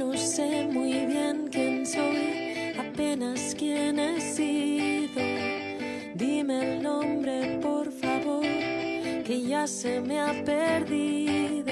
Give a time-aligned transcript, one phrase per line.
[0.00, 5.20] no sé muy bien quién soy, apenas quién he sido.
[6.14, 8.42] Dime el nombre, por favor,
[9.26, 11.70] que ya se me ha perdido.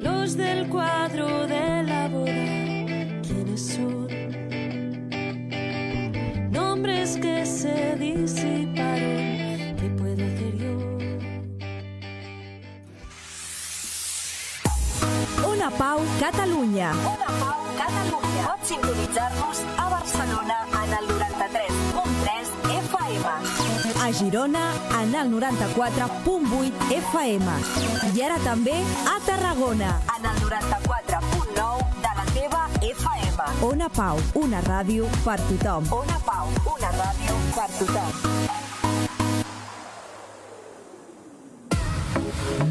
[0.00, 4.08] Los del cuadro de la boda, ¿quiénes son?
[6.50, 10.74] Nombres que se disiparon, ¿qué puedo hacer yo?
[15.46, 16.00] Ona Pau,
[16.86, 17.10] Catalunya.
[17.10, 18.42] Ona Pau, Catalunya.
[18.46, 22.46] Pots sintonitzar-nos a Barcelona en el 93.3
[22.86, 23.26] FM.
[24.02, 27.46] A Girona, en el 94.8 FM.
[28.14, 28.76] I ara també
[29.06, 29.98] a Tarragona.
[30.14, 33.36] En el 94.9 de la teva FM.
[33.66, 35.90] Ona Pau, una ràdio per tothom.
[35.90, 38.12] Ona Pau, una ràdio per tothom.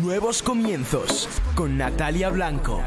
[0.02, 2.82] Nuevos comienzos con Natalia Blanco.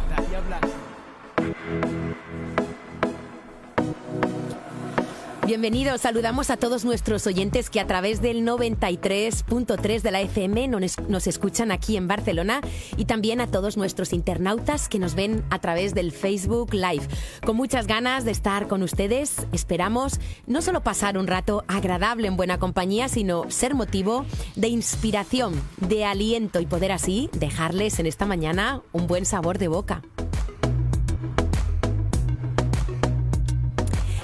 [5.49, 11.27] Bienvenidos, saludamos a todos nuestros oyentes que a través del 93.3 de la FM nos,
[11.27, 12.61] escuchan aquí en Barcelona
[12.99, 17.09] y también a todos nuestros internautas que nos ven a través del Facebook Live.
[17.47, 22.37] Con muchas ganas de estar con ustedes, esperamos no solo pasar un rato agradable en
[22.37, 28.27] buena compañía, sino ser motivo de inspiración, de aliento y poder así dejarles en esta
[28.27, 30.03] mañana un buen sabor de boca.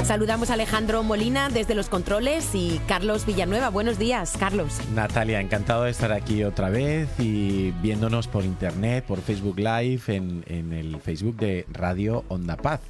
[0.04, 3.70] Saludamos a Alejandro Molina desde los controles y Carlos Villanueva.
[3.70, 4.78] Buenos días, Carlos.
[4.94, 10.72] Natalia, encantado de estar aquí otra vez y viéndonos por internet, por Facebook Live, en,
[10.74, 12.80] el Facebook de Radio Onda Paz.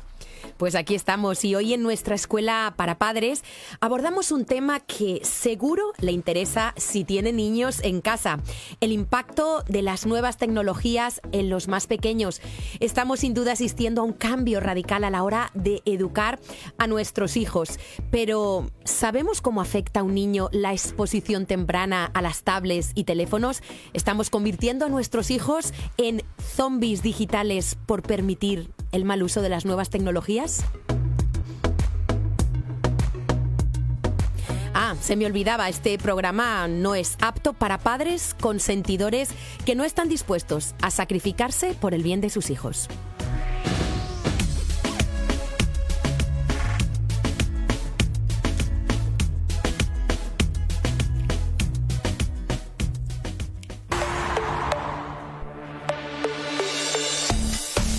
[0.56, 3.42] Pues aquí estamos y hoy en nuestra escuela para padres
[3.80, 8.40] abordamos un tema que seguro le interesa si tiene niños en casa,
[8.80, 12.40] el impacto de las nuevas tecnologías en los más pequeños.
[12.80, 16.38] Estamos sin duda asistiendo a un cambio radical a la hora de educar
[16.78, 17.78] a nuestros hijos,
[18.10, 23.62] pero ¿sabemos cómo afecta a un niño la exposición temprana a las tablets y teléfonos?
[23.92, 29.64] Estamos convirtiendo a nuestros hijos en zombies digitales por permitir el mal uso de las
[29.64, 30.64] nuevas tecnologías?
[34.72, 39.30] Ah, se me olvidaba, este programa no es apto para padres consentidores
[39.64, 42.88] que no están dispuestos a sacrificarse por el bien de sus hijos.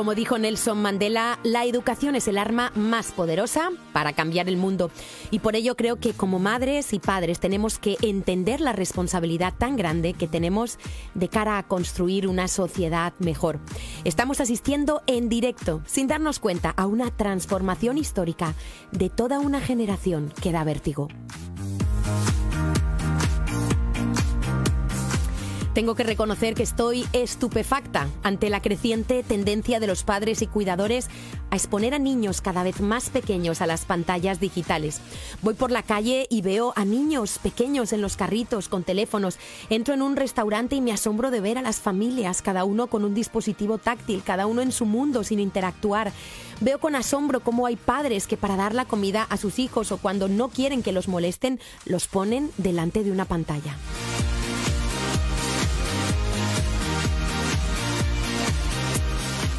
[0.00, 4.90] Como dijo Nelson Mandela, la educación es el arma más poderosa para cambiar el mundo.
[5.30, 9.76] Y por ello creo que como madres y padres tenemos que entender la responsabilidad tan
[9.76, 10.78] grande que tenemos
[11.12, 13.60] de cara a construir una sociedad mejor.
[14.04, 18.54] Estamos asistiendo en directo, sin darnos cuenta, a una transformación histórica
[18.92, 21.08] de toda una generación que da vértigo.
[25.74, 31.08] Tengo que reconocer que estoy estupefacta ante la creciente tendencia de los padres y cuidadores
[31.50, 35.00] a exponer a niños cada vez más pequeños a las pantallas digitales.
[35.42, 39.38] Voy por la calle y veo a niños pequeños en los carritos con teléfonos.
[39.68, 43.04] Entro en un restaurante y me asombro de ver a las familias, cada uno con
[43.04, 46.12] un dispositivo táctil, cada uno en su mundo sin interactuar.
[46.60, 49.98] Veo con asombro cómo hay padres que para dar la comida a sus hijos o
[49.98, 53.76] cuando no quieren que los molesten, los ponen delante de una pantalla.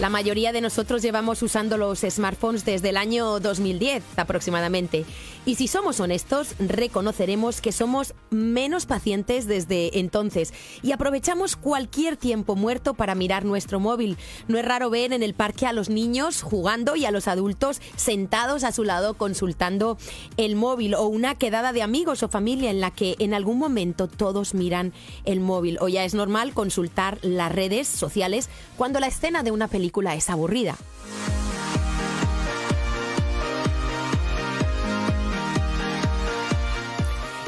[0.02, 5.06] La mayoría de nosotros llevamos usando los smartphones desde el año 2010 aproximadamente.
[5.44, 10.54] Y si somos honestos, reconoceremos que somos menos pacientes desde entonces
[10.84, 14.18] y aprovechamos cualquier tiempo muerto para mirar nuestro móvil.
[14.48, 17.82] No es raro ver en el parque a los niños jugando y a los adultos
[17.96, 19.98] sentados a su lado consultando
[20.38, 24.08] el móvil o una quedada de amigos o familia en la que en algún momento
[24.08, 24.94] todos miran
[25.26, 25.80] el móvil.
[25.82, 28.48] O ya es normal consultar las redes sociales
[28.78, 30.78] cuando la escena de una película es aburrida.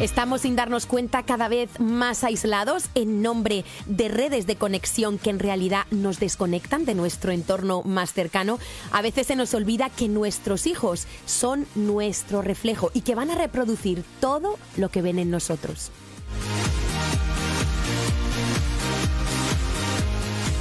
[0.04, 5.30] Estamos sin darnos cuenta cada vez más aislados en nombre de redes de conexión que
[5.30, 8.60] en realidad nos desconectan de nuestro entorno más cercano.
[8.92, 13.36] A veces se nos olvida que nuestros hijos son nuestro reflejo y que van a
[13.36, 15.90] reproducir todo lo que ven en nosotros.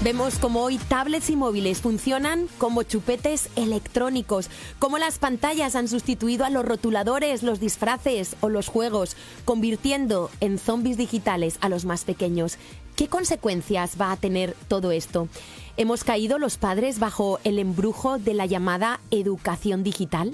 [0.03, 6.45] Vemos como hoy tablets y móviles funcionan como chupetes electrónicos, como las pantallas han sustituido
[6.45, 12.03] a los rotuladores, los disfraces o los juegos, convirtiendo en zombies digitales a los más
[12.03, 12.59] pequeños.
[12.97, 15.29] ¿Qué consecuencias va a tener todo esto?
[15.77, 20.33] ¿Hemos caído los padres bajo el embrujo de la llamada educación digital?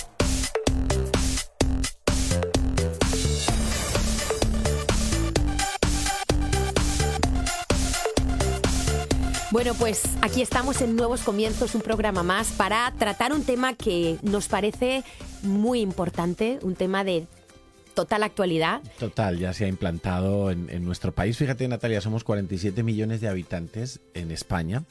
[9.52, 14.18] Bueno, pues aquí estamos en Nuevos Comienzos, un programa más para tratar un tema que
[14.24, 15.04] nos parece
[15.44, 17.28] muy importante, un tema de
[17.94, 18.82] total actualidad.
[19.00, 21.38] Total, ya se ha implantado en, nuestro país.
[21.38, 24.84] Fíjate, Natalia, somos 47 millones de habitantes en España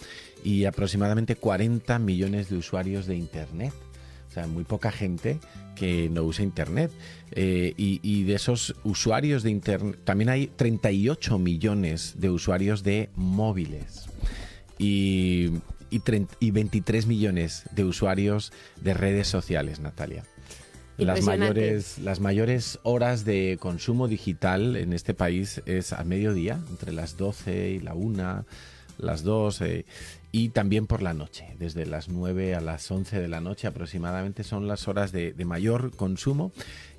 [0.45, 3.73] y aproximadamente 40 millones de usuarios de Internet.
[4.29, 5.41] O sea, muy poca gente
[5.75, 6.93] que no usa Internet.
[7.33, 14.07] Eh, y, de esos usuarios de Internet, también hay 38 millones de usuarios de móviles.
[14.79, 15.51] Y,
[15.91, 20.25] y 23 millones de usuarios de redes sociales, Natalia.
[21.01, 26.93] Las mayores, las mayores horas de consumo digital en este país es a mediodía, entre
[26.93, 28.45] las 12 y la 1,
[28.99, 29.85] las 2, eh,
[30.33, 34.45] y también por la noche, desde las 9 a las 11 de la noche aproximadamente
[34.45, 36.53] son las horas de, de mayor consumo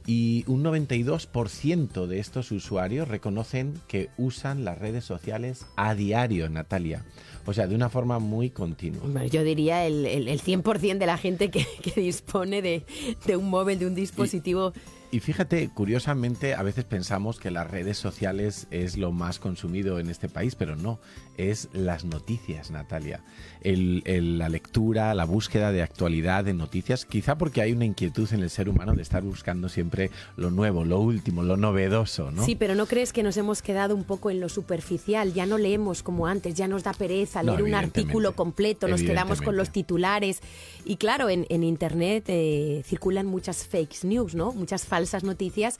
[0.06, 7.06] y un 92% de estos usuarios reconocen que usan las redes sociales a diario, Natalia.
[7.46, 9.26] O sea, de una forma muy continua.
[9.26, 12.84] Yo diría el, el, el 100% de la gente que, que dispone de,
[13.26, 14.74] de, un móvil, de un dispositivo.
[15.12, 20.10] Y, fíjate, curiosamente, a veces pensamos que las redes sociales es lo más consumido en
[20.10, 21.00] este país, pero no,
[21.38, 23.22] es las noticias, Natalia.
[23.62, 28.32] El, el, la lectura, la búsqueda de actualidad, de noticias, quizá porque hay una inquietud
[28.32, 32.46] en el ser humano de estar buscando siempre lo nuevo, lo último, lo novedoso, ¿no?
[32.46, 35.34] Sí, pero ¿no crees que nos hemos quedado un poco en lo superficial?
[35.34, 39.02] Ya no leemos como antes, ya nos da pereza leer no, un artículo completo, nos
[39.02, 40.40] quedamos con los titulares.
[40.86, 44.54] Y claro, en, en Internet eh, circulan muchas fake news, ¿no?
[44.54, 45.80] Muchas falsas noticias.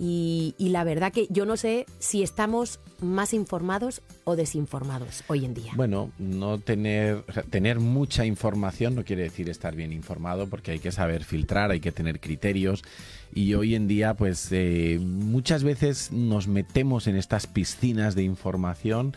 [0.00, 5.54] Y, la verdad que yo no sé si estamos más informados o desinformados hoy en
[5.54, 5.72] día.
[5.74, 10.92] Bueno, no tener, tener mucha información no quiere decir estar bien informado porque hay que
[10.92, 12.84] saber filtrar, hay que tener criterios
[13.34, 19.16] y hoy en día pues eh, muchas veces nos metemos en estas piscinas de información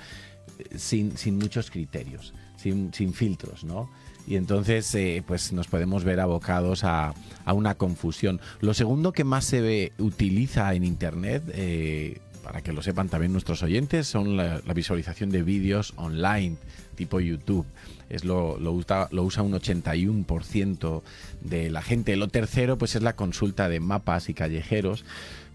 [0.76, 3.90] sin, sin muchos criterios, sin, sin filtros, ¿no?
[4.28, 7.14] Y entonces eh, pues nos podemos ver abocados a,
[7.46, 8.40] a, una confusión.
[8.60, 13.32] Lo segundo que más se ve, utiliza en Internet, eh, para que lo sepan también
[13.32, 16.58] nuestros oyentes, son la, la visualización de vídeos online
[16.96, 17.66] tipo YouTube.
[18.10, 21.02] Es lo, lo, usa, lo usa un 81%
[21.42, 22.16] de la gente.
[22.16, 25.06] Lo tercero pues es la consulta de mapas y callejeros,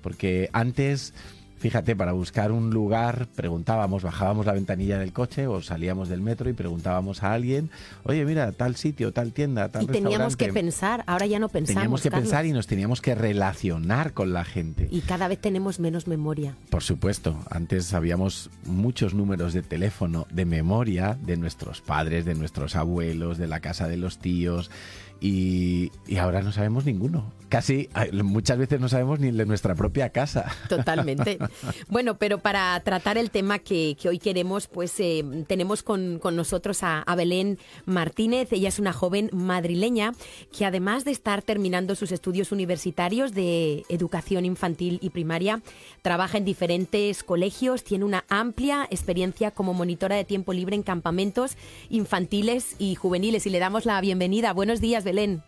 [0.02, 1.14] porque antes
[1.66, 6.48] Fíjate, para buscar un lugar preguntábamos, bajábamos la ventanilla del coche o salíamos del metro
[6.48, 7.70] y preguntábamos a alguien,
[8.04, 11.80] oye, mira, tal sitio, tal tienda, tal Y teníamos que pensar, ahora ya no pensamos.
[11.80, 12.28] Teníamos que Carlos.
[12.28, 14.86] pensar y nos teníamos que relacionar con la gente.
[14.92, 16.54] Y cada vez tenemos menos memoria.
[16.70, 22.76] Por supuesto, antes sabíamos muchos números de teléfono de memoria de nuestros padres, de nuestros
[22.76, 24.70] abuelos, de la casa de los tíos.
[25.20, 27.32] Y, y, ahora no sabemos ninguno.
[27.48, 30.52] Casi muchas veces no sabemos ni de nuestra propia casa.
[30.68, 31.38] Totalmente.
[31.88, 36.36] Bueno, pero para tratar el tema que, que hoy queremos, pues eh, tenemos con, con
[36.36, 38.52] nosotros a, a, Belén Martínez.
[38.52, 40.12] Ella es una joven madrileña
[40.56, 45.62] que además de estar terminando sus estudios universitarios de educación infantil y primaria,
[46.02, 51.56] trabaja en diferentes colegios, tiene una amplia experiencia como monitora de tiempo libre en campamentos
[51.88, 53.46] infantiles y juveniles.
[53.46, 54.52] Y le damos la bienvenida.
[54.52, 55.42] Buenos días, Belén.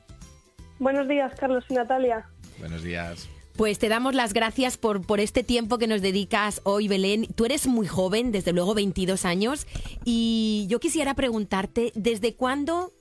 [0.79, 2.27] Buenos días, Carlos y Natalia.
[2.59, 3.29] Buenos días.
[3.57, 7.27] Pues te damos las gracias por, por este tiempo que nos dedicas hoy, Belén.
[7.35, 9.67] Tú eres muy joven, desde luego 22 años,
[10.05, 12.93] y yo quisiera preguntarte, ¿desde cuándo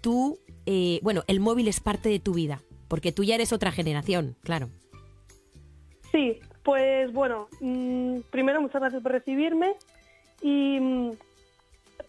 [0.00, 2.62] tú, eh, bueno, el móvil es parte de tu vida?
[2.86, 4.70] Porque tú ya eres otra generación, claro.
[6.12, 9.74] Sí, pues bueno, mmm, primero muchas gracias por recibirme
[10.40, 11.10] y mmm,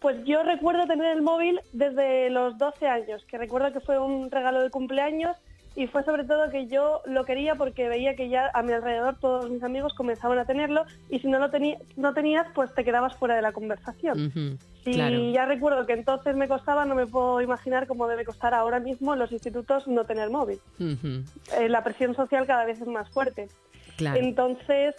[0.06, 4.30] pues yo recuerdo tener el móvil desde los 12 años, que recuerdo que fue un
[4.30, 5.36] regalo de cumpleaños
[5.74, 9.18] y fue sobre todo que yo lo quería porque veía que ya a mi alrededor
[9.18, 11.50] todos mis amigos comenzaban a tenerlo y si no lo
[11.96, 14.26] no tenías pues te quedabas fuera de la conversación.
[14.26, 15.30] Uh -huh, y claro.
[15.32, 19.12] ya recuerdo que entonces me costaba, no me puedo imaginar cómo debe costar ahora mismo
[19.12, 20.60] en los institutos no tener móvil.
[20.78, 21.24] Uh -huh.
[21.58, 23.48] eh, la presión social cada vez es más fuerte.
[23.96, 24.20] Claro.
[24.20, 24.94] Entonces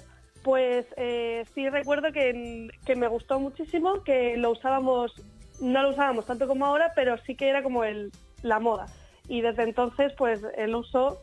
[0.47, 5.11] pues eh, sí recuerdo que, que, me gustó muchísimo, que lo usábamos,
[5.59, 8.13] no lo usábamos tanto como ahora, pero sí que era como el,
[8.43, 8.85] la moda.
[9.27, 11.21] Y desde entonces, pues el uso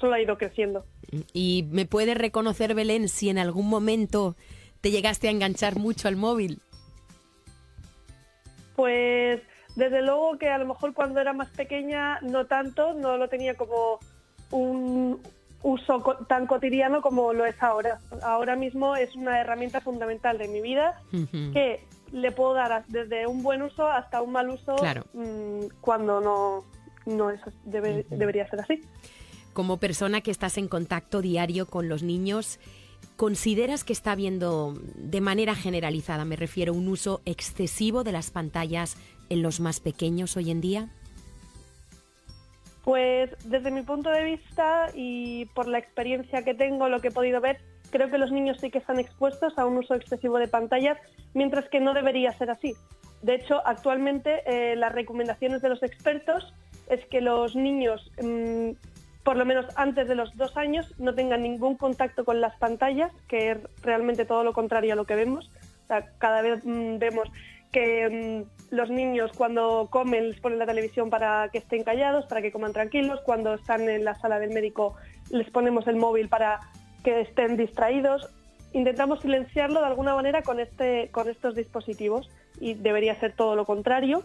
[0.00, 0.86] solo ha ido creciendo.
[1.34, 4.34] ¿Y me puedes reconocer, Belén, si en algún momento
[4.80, 6.62] te llegaste a enganchar mucho al móvil?
[8.76, 9.42] Pues
[9.76, 13.56] desde luego que a lo mejor cuando era más pequeña no tanto, no lo tenía
[13.56, 13.98] como
[14.50, 15.20] un,
[15.62, 17.98] uso co tan cotidiano como lo es ahora.
[18.22, 21.52] Ahora mismo es una herramienta fundamental de mi vida uh -huh.
[21.52, 25.04] que le puedo dar desde un buen uso hasta un mal uso claro.
[25.14, 26.64] mmm, cuando no,
[27.06, 28.18] no es, debe, uh -huh.
[28.18, 28.80] debería ser así.
[29.52, 32.58] Como persona que estás en contacto diario con los niños,
[33.16, 38.96] ¿consideras que está habiendo de manera generalizada, me refiero, un uso excesivo de las pantallas
[39.28, 40.88] en los más pequeños hoy en día?
[42.84, 47.12] Pues desde mi punto de vista y por la experiencia que tengo, lo que he
[47.12, 47.60] podido ver,
[47.90, 50.98] creo que los niños sí que están expuestos a un uso excesivo de pantallas,
[51.34, 52.74] mientras que no debería ser así.
[53.22, 56.52] De hecho, actualmente eh, las recomendaciones de los expertos
[56.88, 58.70] es que los niños, mmm,
[59.22, 63.12] por lo menos antes de los dos años, no tengan ningún contacto con las pantallas,
[63.28, 65.48] que es realmente todo lo contrario a lo que vemos.
[65.84, 67.28] O sea, cada vez mmm, vemos
[67.70, 72.40] que mmm, los niños cuando comen les ponen la televisión para que estén callados, para
[72.40, 73.20] que coman tranquilos.
[73.20, 74.96] Cuando están en la sala del médico
[75.30, 76.58] les ponemos el móvil para
[77.04, 78.30] que estén distraídos.
[78.72, 83.66] Intentamos silenciarlo de alguna manera con, este, con estos dispositivos y debería ser todo lo
[83.66, 84.24] contrario.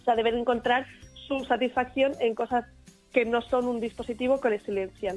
[0.00, 0.86] O sea, deben encontrar
[1.26, 2.66] su satisfacción en cosas
[3.12, 5.16] que no son un dispositivo que les silencian.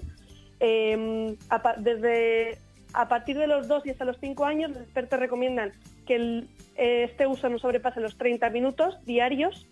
[0.59, 1.37] Eh,
[1.77, 2.57] desde
[2.93, 5.73] a partir de los 2 y hasta los 5 años, los expertos recomiendan
[6.07, 9.67] que el, este uso no sobrepase los 30 minutos diarios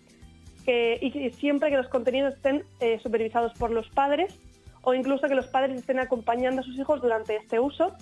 [0.66, 4.36] y siempre que los contenidos estén eh, supervisados por los padres
[4.82, 7.94] o incluso que los padres estén acompañando a sus hijos durante este uso.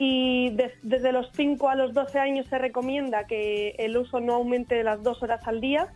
[0.00, 0.50] Y
[0.82, 4.84] desde los 5 a los 12 años se recomienda que el uso no aumente de
[4.84, 5.88] las 2 horas al día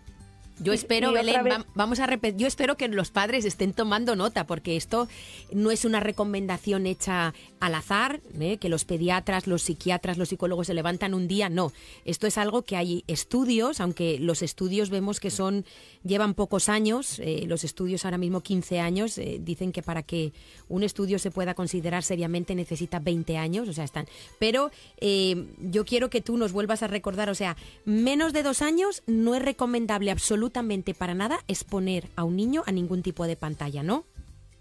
[0.58, 4.76] yo espero, Belén, vamos a repetir, yo espero que los padres estén tomando nota, porque
[4.76, 5.08] esto
[5.52, 8.58] no es una recomendación hecha al azar, ¿eh?
[8.58, 11.72] que los pediatras, los psiquiatras, los psicólogos se levantan un día, no.
[12.04, 15.64] Esto es algo que hay estudios, aunque los estudios vemos que son
[16.04, 20.32] llevan pocos años, eh, los estudios ahora mismo 15 años, eh, dicen que para que
[20.68, 24.06] un estudio se pueda considerar seriamente necesita 20 años, o sea, están.
[24.38, 29.02] Pero yo quiero que tú nos vuelvas a recordar, o sea, menos de dos años
[29.06, 33.82] no es recomendable absolutamente para nada exponer a un niño a ningún tipo de pantalla,
[33.82, 34.04] ¿no?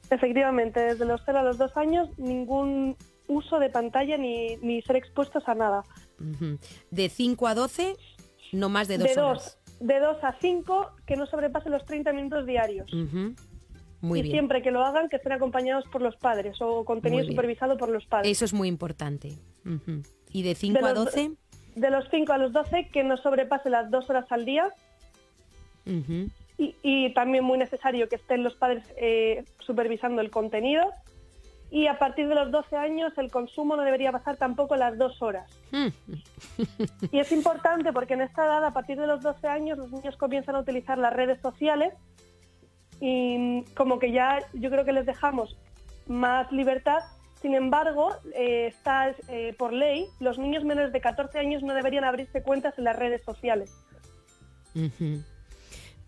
[0.10, 2.98] Efectivamente, desde los 0 a los 2 años ningún
[3.28, 5.84] uso de pantalla ni, ni ser expuestos a nada.
[6.92, 7.96] De 5 a 12,
[8.52, 9.58] no más de 2 de horas.
[9.80, 12.92] de 2 a 5, que no sobrepase los 30 minutos diarios.
[14.02, 14.34] Muy y bien.
[14.34, 18.06] siempre que lo hagan, que estén acompañados por los padres o contenido supervisado por los
[18.06, 18.32] padres.
[18.32, 19.38] Eso es muy importante.
[20.32, 21.32] ¿Y de 5 a 12?
[21.76, 24.74] De los 5 a los 12, que no sobrepase las 2 horas al día.
[26.58, 30.92] Y, también muy necesario que estén los padres eh, supervisando el contenido.
[31.72, 35.22] Y a partir de los 12 años el consumo no debería pasar tampoco las dos
[35.22, 35.50] horas.
[35.72, 35.88] Mm.
[37.12, 40.18] y es importante porque en esta edad, a partir de los 12 años, los niños
[40.18, 41.94] comienzan a utilizar las redes sociales
[43.00, 45.58] y como que ya yo creo que les dejamos
[46.08, 47.00] más libertad.
[47.42, 52.04] Sin embargo, eh, está eh, por ley, los niños menores de 14 años no deberían
[52.04, 53.74] abrirse cuentas en las redes sociales.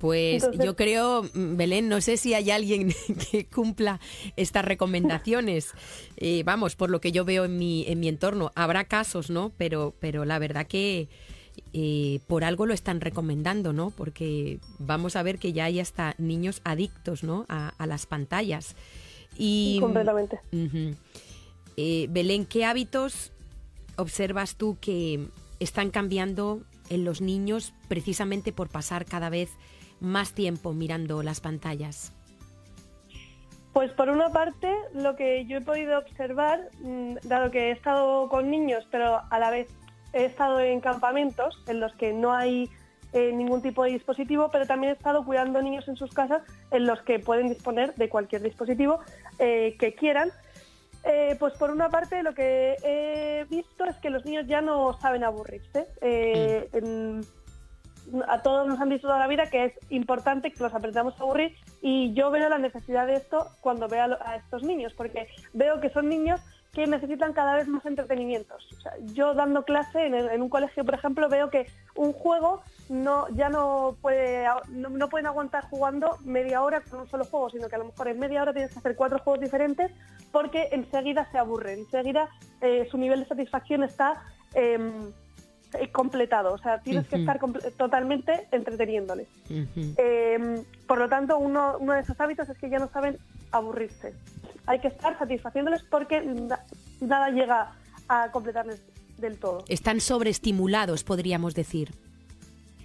[0.03, 2.93] Pues yo creo, mm, Belén, no sé si hay alguien
[3.31, 4.01] que cumpla
[4.35, 5.71] estas recomendaciones.
[6.17, 8.51] Eh, vamos, por lo que yo veo en mi, en mi entorno.
[8.53, 9.53] Habrá casos, ¿no?
[9.57, 11.07] Pero, pero la verdad que
[11.71, 13.91] eh, por algo lo están recomendando, ¿no?
[13.91, 17.45] Porque vamos a ver que ya hay hasta niños adictos, ¿no?
[17.47, 18.75] A, las pantallas.
[19.37, 20.37] Y, Completamente.
[21.77, 23.31] Eh, Belén, ¿qué hábitos
[23.95, 25.29] observas tú que
[25.61, 29.72] están cambiando en los niños precisamente por pasar cada vez más
[30.33, 32.11] tiempo mirando las pantallas?
[33.73, 38.29] Pues por una parte, lo que yo he podido observar, mm, dado que he estado
[38.29, 39.67] con niños, pero a la vez
[40.13, 42.69] he estado en campamentos en los que no hay
[43.13, 46.85] eh, ningún tipo de dispositivo, pero también he estado cuidando niños en sus casas en
[46.85, 48.99] los que pueden disponer de cualquier dispositivo
[49.39, 50.29] eh, que quieran.
[51.03, 54.97] Eh, pues por una parte lo que he visto es que los niños ya no
[54.99, 55.87] saben aburrirse.
[56.73, 57.42] Mm
[58.27, 61.23] a todos nos han dicho toda la vida que es importante que los aprendamos a
[61.23, 65.79] aburrir y yo veo la necesidad de esto cuando veo a, estos niños, porque veo
[65.79, 68.67] que son niños que necesitan cada vez más entretenimientos.
[69.13, 73.95] yo dando clase en, un colegio, por ejemplo, veo que un juego no ya no
[74.01, 77.85] puede no, pueden aguantar jugando media hora con un solo juego, sino que a lo
[77.85, 79.91] mejor en media hora tienes que hacer cuatro juegos diferentes
[80.31, 82.27] porque enseguida se aburren, enseguida
[82.61, 84.23] eh, su nivel de satisfacción está
[84.55, 84.79] eh,
[85.91, 87.39] completado, o sea, tienes que estar
[87.77, 89.27] totalmente entreteniéndoles.
[89.49, 93.17] Em, por lo tanto, uno, uno de esos hábitos es que ya no saben
[93.51, 94.13] aburrirse.
[94.65, 96.21] Hay que estar satisfaciéndoles porque
[97.01, 97.71] nada llega
[98.07, 98.81] a completarles
[99.17, 99.63] del todo.
[99.67, 101.91] Están sobreestimulados, podríamos decir.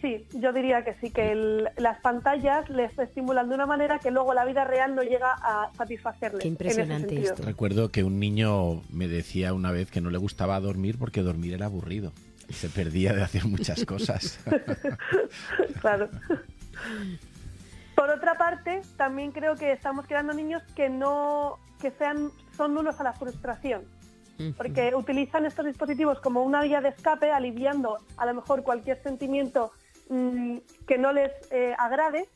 [0.00, 4.32] Sí, yo diría que sí, que las pantallas les estimulan de una manera que luego
[4.32, 6.42] la vida real no llega a satisfacerles.
[6.42, 7.42] Qué impresionante esto.
[7.42, 11.54] Recuerdo que un niño me decía una vez que no le gustaba dormir porque dormir
[11.54, 12.12] era aburrido
[12.48, 14.38] se perdía de hacer muchas cosas.
[15.80, 16.08] claro.
[17.94, 22.98] Por otra parte, también creo que estamos creando niños que no que sean son nulos
[23.00, 23.84] a la frustración,
[24.56, 29.72] porque utilizan estos dispositivos como una vía de escape, aliviando a lo mejor cualquier sentimiento
[30.08, 32.28] mm, que no les eh, agrade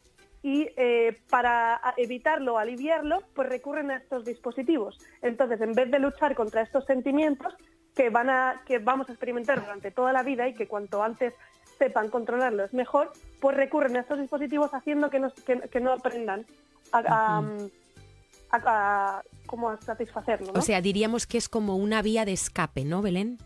[0.43, 4.99] y eh, para evitarlo, aliviarlo, pues recurren a estos dispositivos.
[5.23, 7.55] Entonces, en vez de luchar contra estos sentimientos,
[7.95, 11.35] que, van a, que vamos a experimentar durante toda la vida y que cuanto antes
[11.79, 15.33] sepan controlarlo es mejor, pues recurren a estos dispositivos haciendo que no,
[15.71, 16.47] que, no aprendan
[16.93, 17.43] a,
[18.51, 19.23] a,
[19.81, 20.53] satisfacerlo.
[20.55, 23.39] O sea, diríamos que es como una vía de escape, ¿no, Belén?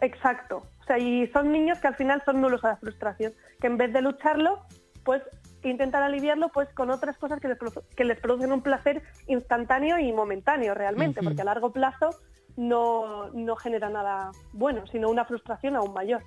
[0.00, 0.66] Exacto.
[0.80, 3.76] O sea, y son niños que al final son nulos a la frustración, que en
[3.76, 4.64] vez de lucharlo,
[5.04, 5.22] pues
[5.68, 7.58] intentan aliviarlo pues con otras cosas que les,
[7.96, 12.10] que les producen un placer instantáneo y momentáneo realmente, porque a largo plazo
[12.56, 16.22] no, no genera nada bueno, sino una frustración aún mayor.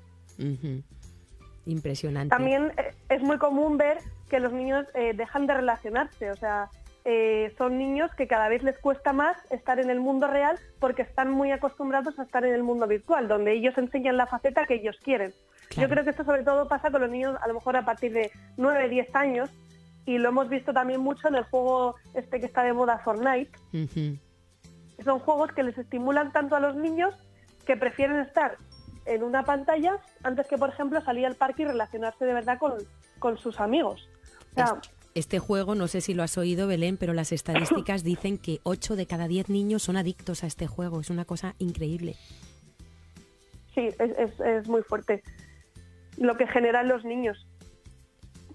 [1.65, 2.29] Impresionante.
[2.29, 3.97] También eh, es muy común ver
[4.29, 6.69] que los niños eh, dejan de relacionarse, o sea,
[7.07, 11.03] eh, son niños que cada vez les cuesta más estar en el mundo real porque
[11.03, 14.73] están muy acostumbrados a estar en el mundo virtual, donde ellos enseñan la faceta que
[14.73, 15.31] ellos quieren.
[15.69, 15.81] Claro.
[15.83, 18.11] Yo creo que esto sobre todo pasa con los niños a lo mejor a partir
[18.11, 19.51] de 9, 10 años
[20.07, 23.51] y lo hemos visto también mucho en el juego este que está de moda Fortnite.
[25.03, 27.13] Son juegos que les estimulan tanto a los niños
[27.67, 28.57] que prefieren estar
[29.05, 32.73] en una pantalla antes que, por ejemplo, salir al parque y relacionarse de verdad con,
[33.19, 34.09] con sus amigos.
[34.51, 34.81] O sea,
[35.15, 38.97] Este juego, no sé si lo has oído, Belén, pero las estadísticas dicen que 8
[38.97, 40.99] de cada 10 niños son adictos a este juego.
[40.99, 42.15] Es una cosa increíble.
[43.73, 45.23] sí, es, es- es muy fuerte
[46.17, 47.47] lo que generan los niños.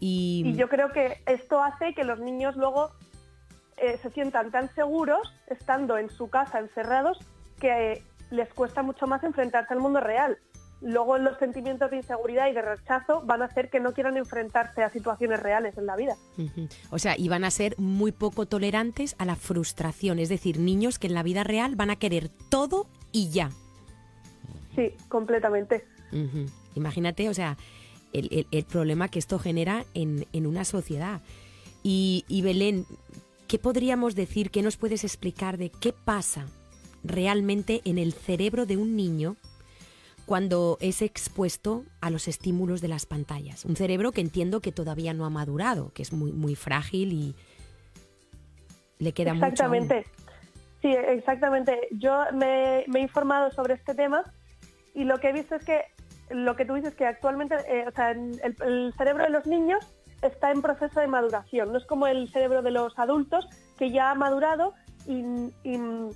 [0.01, 2.91] Y, Y yo creo que esto hace que los niños luego
[3.79, 7.19] eh, se sientan tan seguros estando en su casa encerrados
[7.59, 10.39] que eh, les cuesta mucho más enfrentarse al mundo real.
[10.83, 14.83] Luego los sentimientos de inseguridad y de rechazo van a hacer que no quieran enfrentarse
[14.83, 16.17] a situaciones reales en la vida.
[16.91, 20.19] O sea, y van a ser muy poco tolerantes a la frustración.
[20.19, 23.51] Es decir, niños que en la vida real van a querer todo y ya.
[24.75, 25.85] Sí, completamente.
[26.75, 27.57] Imagínate, o sea,
[28.13, 31.21] el, el- el problema que esto genera en, en una sociedad.
[31.83, 32.87] Y, y Belén,
[33.49, 36.47] ¿qué podríamos decir, qué nos puedes explicar de qué pasa
[37.05, 39.37] realmente en el cerebro de un niño
[40.31, 43.65] cuando es expuesto a los estímulos de las pantallas?
[43.65, 47.35] Un cerebro que entiendo que todavía no ha madurado, que es muy, muy frágil y
[49.01, 49.45] le queda mucho.
[49.47, 49.53] aún.
[49.53, 50.07] Exactamente.
[50.83, 51.81] Sí, exactamente.
[51.91, 54.23] Yo me, me he informado sobre este tema
[54.95, 55.81] y lo que he visto es que
[56.31, 59.85] lo que tú dices que actualmente, eh, o sea, el, el cerebro de los niños
[60.23, 61.73] está en proceso de maduración.
[61.73, 63.49] No es como el cerebro de los adultos
[63.81, 64.75] que ya ha madurado
[65.09, 65.25] y,
[65.65, 66.11] y-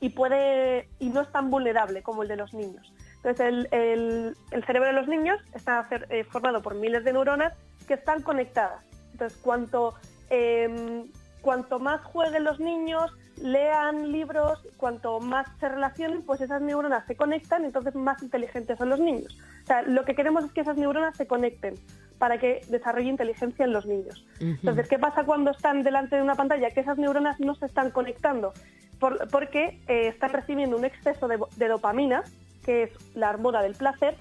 [0.00, 2.92] y puede y no es tan vulnerable como el de los niños.
[3.18, 7.52] Entonces, el, el- el cerebro de los niños está eh, formado por miles de neuronas
[7.86, 8.82] que están conectadas.
[9.12, 9.94] Entonces, cuanto,
[10.30, 11.04] eh,
[11.40, 13.10] cuanto más jueguen los niños,
[13.42, 18.88] lean libros, cuanto más se relacionen, pues esas neuronas se conectan, entonces más inteligentes son
[18.88, 19.36] los niños.
[19.62, 21.74] O sea, lo que queremos es que esas neuronas se conecten
[22.18, 24.26] para que desarrolle inteligencia en los niños.
[24.40, 26.70] Entonces, ¿qué pasa cuando están delante de una pantalla?
[26.70, 28.52] Que esas neuronas no se están conectando
[28.98, 32.24] por- porque eh, están recibiendo un exceso de, de dopamina,
[32.68, 34.14] que es la hormona del placer,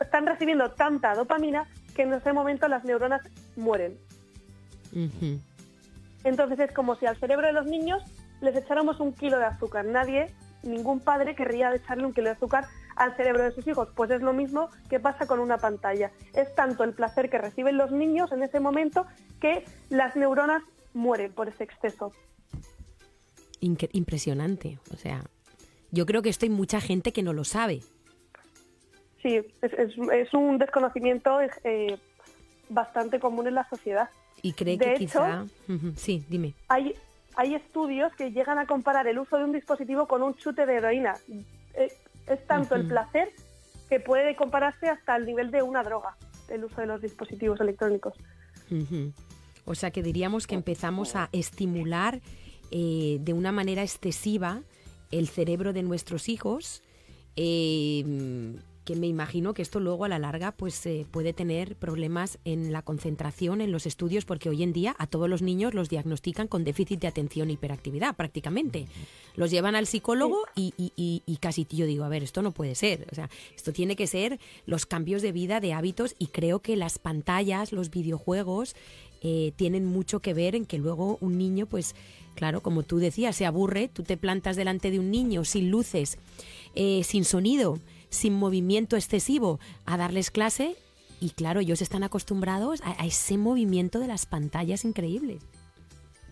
[0.00, 3.20] están recibiendo tanta dopamina que en ese momento las neuronas
[3.54, 3.96] mueren.
[6.24, 8.02] Entonces es como si al cerebro de los niños
[8.40, 9.84] les echáramos un kilo de azúcar.
[9.84, 13.88] Nadie, ningún padre querría echarle un kilo de azúcar al cerebro de sus hijos.
[13.94, 16.10] Pues es lo mismo que pasa con una pantalla.
[16.34, 19.06] Es tanto el placer que reciben los niños en ese momento
[19.38, 22.10] que las neuronas mueren por ese exceso.
[23.60, 24.80] Incre- impresionante.
[24.92, 25.22] O sea,
[25.90, 27.80] yo creo que esto hay mucha gente que no lo sabe.
[29.22, 31.98] Sí, es, es- es un desconocimiento eh,
[32.68, 34.08] bastante común en la sociedad.
[34.42, 35.46] Y cree De que hecho- quizá...
[35.96, 36.54] Sí, dime.
[36.68, 36.94] Hay,
[37.36, 40.74] hay estudios que llegan a comparar el uso de un dispositivo con un chute de
[40.76, 41.14] heroína.
[41.74, 41.92] Eh,
[42.26, 43.30] Es tanto el placer
[43.88, 46.16] que puede compararse hasta el nivel de una droga,
[46.48, 48.14] el uso de los dispositivos electrónicos.
[49.64, 52.20] O sea que diríamos que empezamos a estimular
[52.72, 54.62] eh, de una manera excesiva
[55.10, 56.82] el cerebro de nuestros hijos,
[57.36, 58.04] eh,
[58.84, 62.72] que me imagino que esto luego a la larga pues eh, puede tener problemas en
[62.72, 66.46] la concentración, en los estudios, porque hoy en día a todos los niños los diagnostican
[66.46, 68.86] con déficit de atención e hiperactividad prácticamente.
[69.34, 72.52] Los llevan al psicólogo y, y- y- y casi yo digo, a ver, esto no
[72.52, 73.08] puede ser.
[73.10, 76.76] O sea, esto tiene que ser los cambios de vida, de hábitos y creo que
[76.76, 78.76] las pantallas, los videojuegos
[79.20, 81.96] eh, tienen mucho que ver en que luego un niño, pues
[82.36, 86.18] claro, como tú decías, se aburre, tú te plantas delante de un niño sin luces,
[86.76, 90.76] eh, sin sonido, sin movimiento excesivo, a darles clase
[91.20, 95.42] y claro, ellos están acostumbrados a, ese movimiento de las pantallas increíbles.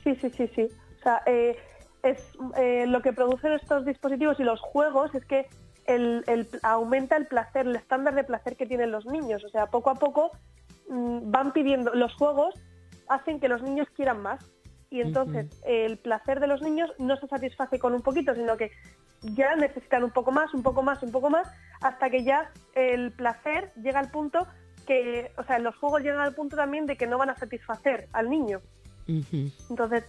[0.03, 0.69] Sí, sí, sí, sí.
[0.99, 1.57] O sea, eh,
[2.03, 2.19] es,
[2.57, 5.49] eh, lo que producen estos dispositivos y los juegos es que
[6.63, 9.43] aumenta el placer, el estándar de placer que tienen los niños.
[9.45, 10.33] O sea, poco a poco
[10.89, 12.55] mm, van pidiendo, los juegos
[13.09, 14.45] hacen que los niños quieran más.
[14.91, 18.71] Y entonces el placer de los niños no se satisface con un poquito, sino que
[19.23, 21.49] ya necesitan un poco más, un poco más, un poco más,
[21.81, 24.47] hasta que ya el placer llega al punto
[24.87, 28.09] que, o sea, los juegos llegan al punto también de que no van a satisfacer
[28.13, 28.61] al niño.
[29.07, 30.05] Entonces,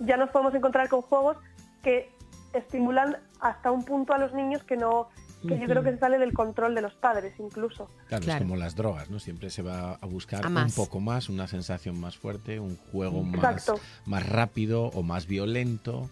[0.00, 1.36] ya nos podemos encontrar con juegos
[1.82, 2.10] que
[2.52, 5.08] estimulan hasta un punto a los niños que no,
[5.48, 7.88] que yo creo que se sale del control de los padres incluso.
[8.08, 8.44] Claro, Claro.
[8.44, 9.18] es como las drogas, ¿no?
[9.18, 13.22] Siempre se va a buscar A un poco más, una sensación más fuerte, un juego
[13.22, 13.70] más,
[14.06, 16.08] más rápido o más violento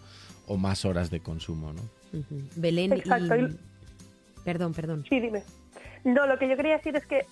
[0.47, 1.81] o más horas de consumo, ¿no?
[2.19, 2.41] Ujú.
[2.55, 3.57] Belén Exacto, y-
[4.43, 5.05] Perdón, perdón.
[5.09, 5.43] Sí, dime.
[6.03, 7.25] No, lo que yo quería decir es que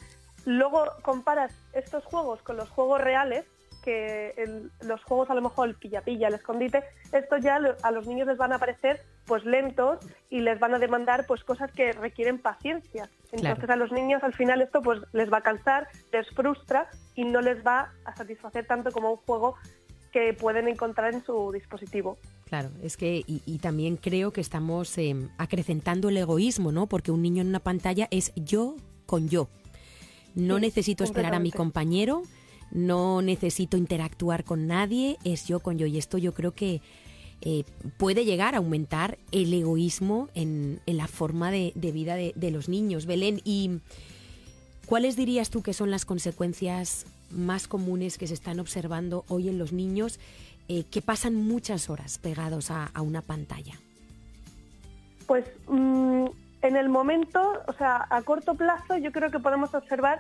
[0.45, 3.45] luego comparas estos juegos con los juegos reales,
[3.83, 8.07] que el- los juegos a lo mejor el pilla-pilla, el escondite, esto ya a los
[8.07, 11.93] niños les van a parecer pues lentos y les van a demandar pues cosas que
[11.93, 13.09] requieren paciencia.
[13.31, 13.73] Entonces Claro.
[13.73, 17.41] a los niños al final esto pues les va a cansar, les frustra y no
[17.41, 19.55] les va a satisfacer tanto como un juego
[20.11, 22.17] que pueden encontrar en su dispositivo.
[22.45, 26.87] Claro, es que y, y también creo que estamos eh, acrecentando el egoísmo, ¿no?
[26.87, 29.47] Porque un niño en una pantalla es yo con yo.
[30.35, 32.23] No Sí, necesito esperar a mi compañero,
[32.71, 35.85] no necesito interactuar con nadie, es yo con yo.
[35.85, 36.81] Y esto yo creo que
[37.41, 37.63] eh,
[37.97, 42.51] puede llegar a aumentar el egoísmo en, en la forma de, de vida de, de
[42.51, 43.05] los niños.
[43.05, 43.79] Belén, ¿y
[44.85, 49.57] cuáles dirías tú que son las consecuencias más comunes que se están observando hoy en
[49.57, 50.19] los niños
[50.67, 53.73] eh, que pasan muchas horas pegados a, una pantalla?
[55.27, 56.25] Pues mm,
[56.61, 60.19] en el momento, o sea, a corto plazo, yo creo que podemos observar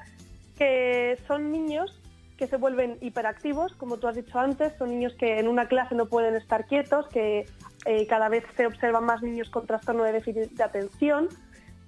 [0.57, 2.00] que son niños
[2.41, 5.93] que se vuelven hiperactivos, como tú has dicho antes, son niños que en una clase
[5.93, 7.45] no pueden estar quietos, que
[7.85, 11.29] eh, cada vez se observan más niños con trastorno de déficit de atención,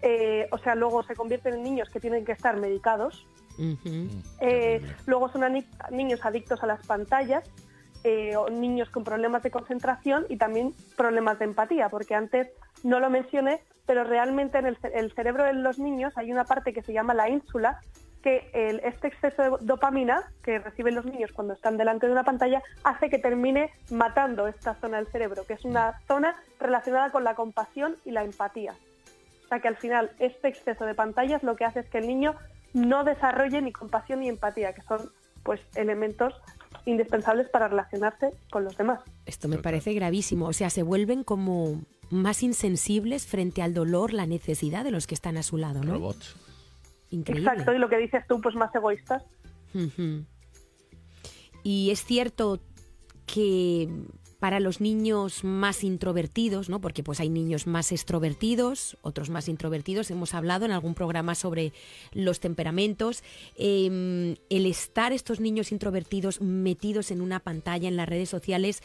[0.03, 3.25] eh, o sea, luego se convierten en niños que tienen que estar medicados,
[3.57, 4.07] Ujú.
[4.41, 7.43] eh, luego son ani- niños adictos a las pantallas,
[8.03, 12.47] eh, o niños con problemas de concentración y también problemas de empatía, porque antes
[12.83, 16.43] no lo mencioné, pero realmente en el, ce- el cerebro de los niños hay una
[16.43, 17.79] parte que se llama la ínsula,
[18.23, 22.23] que el- este exceso de dopamina que reciben los niños cuando están delante de una
[22.23, 27.23] pantalla hace que termine matando esta zona del cerebro, que es una zona relacionada con
[27.23, 28.73] la compasión y la empatía.
[29.45, 32.07] O sea que al final este exceso de pantallas lo que hace es que el
[32.07, 32.33] niño
[32.73, 35.12] no desarrolle ni compasión ni empatía, que son
[35.43, 36.33] pues elementos
[36.86, 39.01] indispensables para relacionarse con los demás.
[39.25, 40.47] Esto me parece gravísimo.
[40.47, 45.15] O sea, se vuelven como más insensibles frente al dolor, la necesidad de los que
[45.15, 45.93] están a su lado, ¿no?
[45.93, 46.36] Robots.
[47.13, 47.47] Increíble.
[47.47, 49.23] Exacto, y lo que dices tú, pues más egoístas.
[51.63, 52.60] Y es cierto
[53.28, 53.88] que
[54.39, 56.82] para los niños más introvertidos, ¿no?
[56.82, 60.10] Porque pues hay niños más extrovertidos, otros más introvertidos.
[60.10, 61.71] Hemos hablado en algún programa sobre
[62.13, 63.23] los temperamentos.
[63.58, 68.82] Eh, el estar estos niños introvertidos metidos en una pantalla en las redes sociales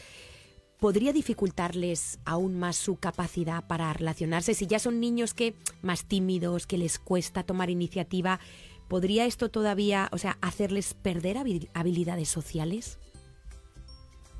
[0.79, 4.53] podría dificultarles aún más su capacidad para relacionarse.
[4.53, 8.39] Si ya son niños que más tímidos, que les cuesta tomar iniciativa,
[8.87, 12.97] ¿podría esto todavía, o sea, hacerles perder habil- habilidades sociales?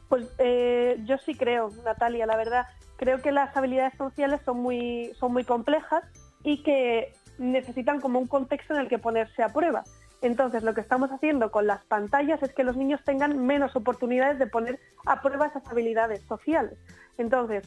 [0.07, 2.65] Pues eh, yo sí creo, Natalia, la verdad.
[2.97, 6.03] Creo que las habilidades sociales son muy, son muy complejas
[6.43, 9.83] y que necesitan como un contexto en el que ponerse a prueba.
[10.21, 14.37] Entonces, lo que estamos haciendo con las pantallas es que los niños tengan menos oportunidades
[14.39, 16.77] de poner a prueba esas habilidades sociales.
[17.17, 17.63] Entonces,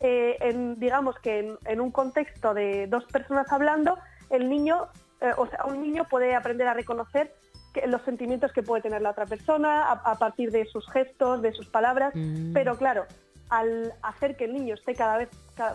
[0.00, 3.98] eh, en- digamos que en, en un contexto de dos personas hablando,
[4.30, 4.86] el niño,
[5.20, 7.34] eh, o sea, un niño puede aprender a reconocer
[7.74, 11.42] que- los sentimientos que puede tener la otra persona a, a partir de sus gestos,
[11.42, 12.52] de sus palabras, Mm.
[12.52, 13.06] pero claro,
[13.50, 15.28] al hacer que el niño esté cada vez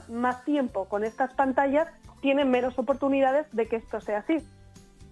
[0.07, 1.87] más tiempo con estas pantallas,
[2.21, 4.37] tiene menos oportunidades de que esto sea así.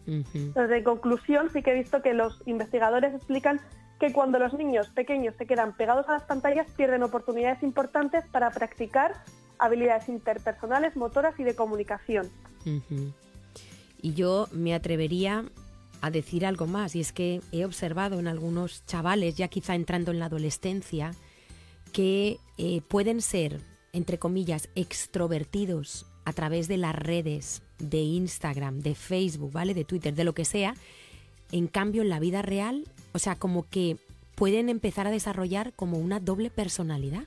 [0.07, 3.61] Entonces, en conclusión, sí que he visto que los investigadores explican
[3.99, 8.49] que cuando los niños pequeños se quedan pegados a las pantallas pierden oportunidades importantes para
[8.49, 9.23] practicar
[9.59, 12.27] habilidades interpersonales, motoras y de comunicación.
[14.01, 15.45] Y yo me atrevería
[16.01, 20.11] a decir algo más, y es que he observado en algunos chavales, ya quizá entrando
[20.11, 21.11] en la adolescencia,
[21.93, 23.61] que eh, pueden ser,
[23.93, 29.73] entre comillas, extrovertidos a través de las redes, de Instagram, de Facebook, ¿vale?
[29.73, 30.75] De Twitter, de lo que sea.
[31.51, 33.97] En cambio, en la vida real, o sea, como que
[34.35, 37.23] pueden empezar a desarrollar como una doble personalidad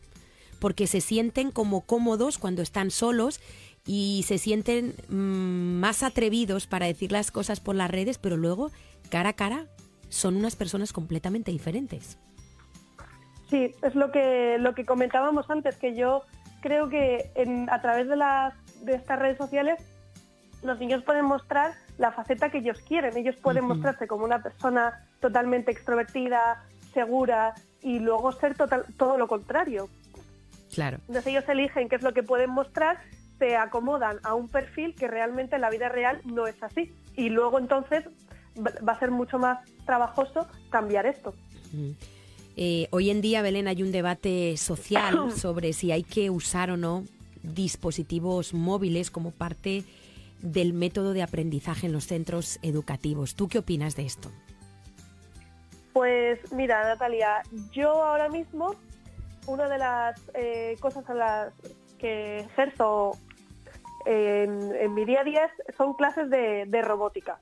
[0.61, 3.41] porque se sienten como cómodos cuando están solos
[3.87, 8.71] y se sienten mm, más atrevidos para decir las cosas por las redes, pero luego,
[9.11, 9.67] cara a cara,
[10.09, 12.17] son unas personas completamente diferentes.
[13.51, 16.23] Sí, es lo que, lo que comentábamos antes, que yo
[16.63, 19.79] creo que en- a través de, las, de estas redes sociales
[20.65, 23.17] los niños pueden mostrar la faceta que ellos quieren.
[23.17, 29.29] Ellos pueden mostrarse como una persona totalmente extrovertida, segura y luego ser total, todo lo
[29.29, 29.89] contrario.
[30.73, 30.99] Claro.
[31.07, 32.99] Entonces ellos eligen qué es lo que pueden mostrar,
[33.39, 36.93] se acomodan a un perfil que realmente en la vida real no es así.
[37.15, 38.05] Y luego entonces
[38.57, 41.35] va a ser mucho más trabajoso cambiar esto.
[42.57, 46.77] Eh, hoy en día, Belén, hay un debate social sobre si hay que usar o
[46.77, 47.05] no
[47.43, 49.85] dispositivos móviles como parte
[50.41, 53.35] del método de aprendizaje en los centros educativos.
[53.35, 54.31] ¿Tú qué opinas de esto?
[55.93, 57.43] Pues mira, Natalia,
[57.73, 58.75] yo ahora mismo
[59.47, 61.55] una de las eh, cosas a las
[61.99, 63.13] que ejerzo
[64.07, 67.39] en, mi día a día son clases de, robótica.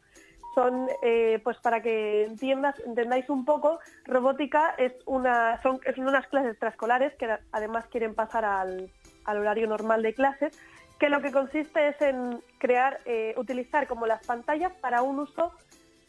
[0.54, 6.50] Son, eh, pues para que entiendas, entendáis un poco, robótica es una, son, unas clases
[6.50, 8.90] extraescolares que además quieren pasar al,
[9.26, 10.58] horario normal de clases,
[10.98, 15.52] que lo que consiste es en crear, eh, utilizar como las pantallas para un uso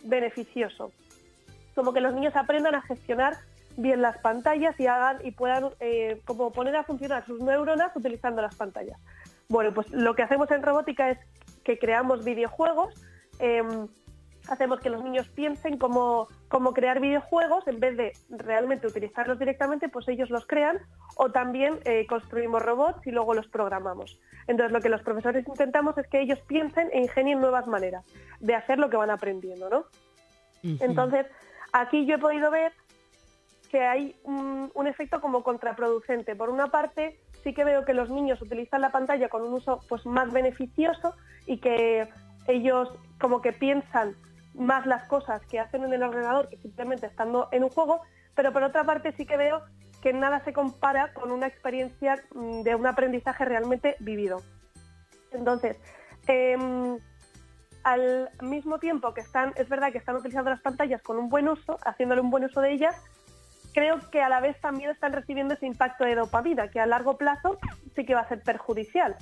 [0.03, 0.91] beneficioso
[1.75, 3.37] como que los niños aprendan a gestionar
[3.77, 8.41] bien las pantallas y hagan y puedan eh, como poner a funcionar sus neuronas utilizando
[8.41, 8.99] las pantallas.
[9.49, 11.17] Bueno, pues lo que hacemos en robótica es
[11.63, 12.93] que creamos videojuegos,
[13.39, 13.87] em,
[14.49, 19.89] hacemos que los niños piensen cómo, cómo, crear videojuegos en vez de realmente utilizarlos directamente,
[19.89, 20.79] pues ellos los crean
[21.15, 24.19] o también eh, construimos robots y luego los programamos.
[24.47, 28.05] Entonces lo que los profesores intentamos es que ellos piensen e ingenien nuevas maneras
[28.39, 29.85] de hacer lo que van aprendiendo, ¿no?
[30.79, 31.25] Entonces,
[31.73, 32.71] Aquí yo he podido ver
[33.69, 36.35] que hay un, efecto como contraproducente.
[36.35, 39.79] Por una parte, sí que veo que los niños utilizan la pantalla con un uso
[39.89, 41.15] pues más beneficioso
[41.47, 42.07] y que
[42.47, 44.15] ellos como que piensan
[44.53, 48.01] más las cosas que hacen en el ordenador que simplemente estando en un juego,
[48.35, 49.61] pero por otra parte sí que veo
[50.01, 54.41] que nada se compara con una experiencia mm, de un aprendizaje realmente vivido.
[55.31, 55.77] Entonces,
[56.27, 56.97] em,
[57.83, 61.47] al mismo tiempo que están, es verdad que están utilizando las pantallas con un buen
[61.47, 62.95] uso, haciéndole un buen uso de ellas,
[63.73, 67.17] creo que a la vez también están recibiendo ese impacto de dopamina, que a largo
[67.17, 67.57] plazo
[67.95, 69.15] sí que va a ser perjudicial.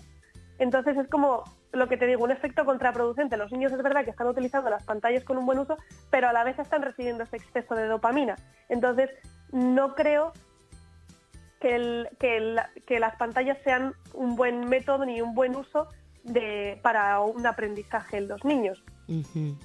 [0.62, 3.36] Entonces es como lo que te digo, un efecto contraproducente.
[3.36, 5.76] Los niños es verdad que están utilizando las pantallas con un buen uso,
[6.12, 8.36] pero a la vez están recibiendo ese exceso de dopamina.
[8.69, 9.10] Entonces
[9.52, 10.34] no creo
[11.60, 12.06] que,
[12.86, 15.88] que las pantallas sean un buen método ni un buen uso
[16.24, 18.84] de, para un aprendizaje en los niños.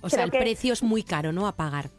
[0.01, 1.47] O sea, el precio es muy caro, ¿no?
[1.47, 1.91] A pagar.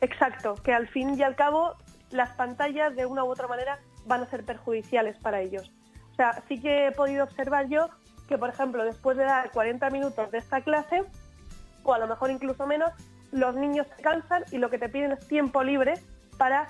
[0.00, 1.74] Exacto, que al fin y al cabo
[2.10, 5.72] las pantallas de una u otra manera van a ser perjudiciales para ellos.
[6.16, 7.90] O sea, sí que he podido observar yo
[8.26, 11.04] que, por ejemplo, después de dar 40 minutos de esta clase,
[11.82, 12.90] o a lo mejor incluso menos,
[13.32, 15.92] los niños se cansan y lo que te piden es tiempo libre
[16.38, 16.68] para,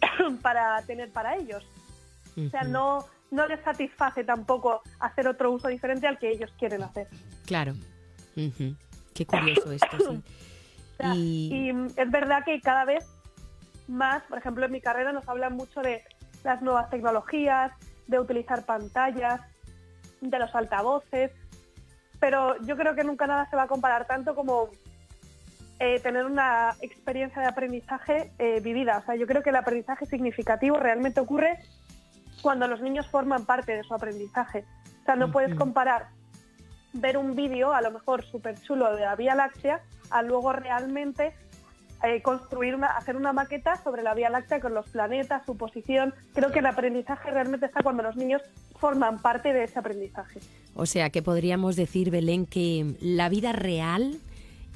[0.42, 1.66] para tener para ellos.
[2.36, 6.82] O sea, no, no les satisface tampoco hacer otro uso diferente al que ellos quieren
[6.82, 7.08] hacer.
[7.46, 7.72] Claro.
[8.34, 10.22] Qué curioso esto, sí.
[11.14, 11.70] y...
[11.96, 13.06] es verdad que cada vez
[13.88, 16.02] más, por ejemplo, en mi carrera nos hablan mucho de
[16.44, 17.72] las nuevas tecnologías,
[18.06, 19.40] de utilizar pantallas,
[20.20, 21.32] de los altavoces,
[22.20, 24.70] pero yo creo que nunca nada se va a comparar tanto como
[25.78, 28.98] eh, tener una experiencia de aprendizaje eh, vivida.
[28.98, 31.58] O sea, yo creo que el aprendizaje significativo realmente ocurre
[32.40, 34.64] cuando los niños forman parte de su aprendizaje.
[35.02, 36.08] O sea, no puedes comparar
[36.94, 41.34] ver un vídeo, a lo mejor súper chulo de la Vía Láctea, a luego realmente
[42.02, 46.14] eh, construir una, hacer una maqueta sobre la Vía Láctea con los planetas, su posición.
[46.34, 48.42] Creo que el aprendizaje realmente está cuando los niños
[48.78, 50.40] forman parte de ese aprendizaje.
[50.74, 54.18] O sea, que podríamos decir, Belén, que la vida real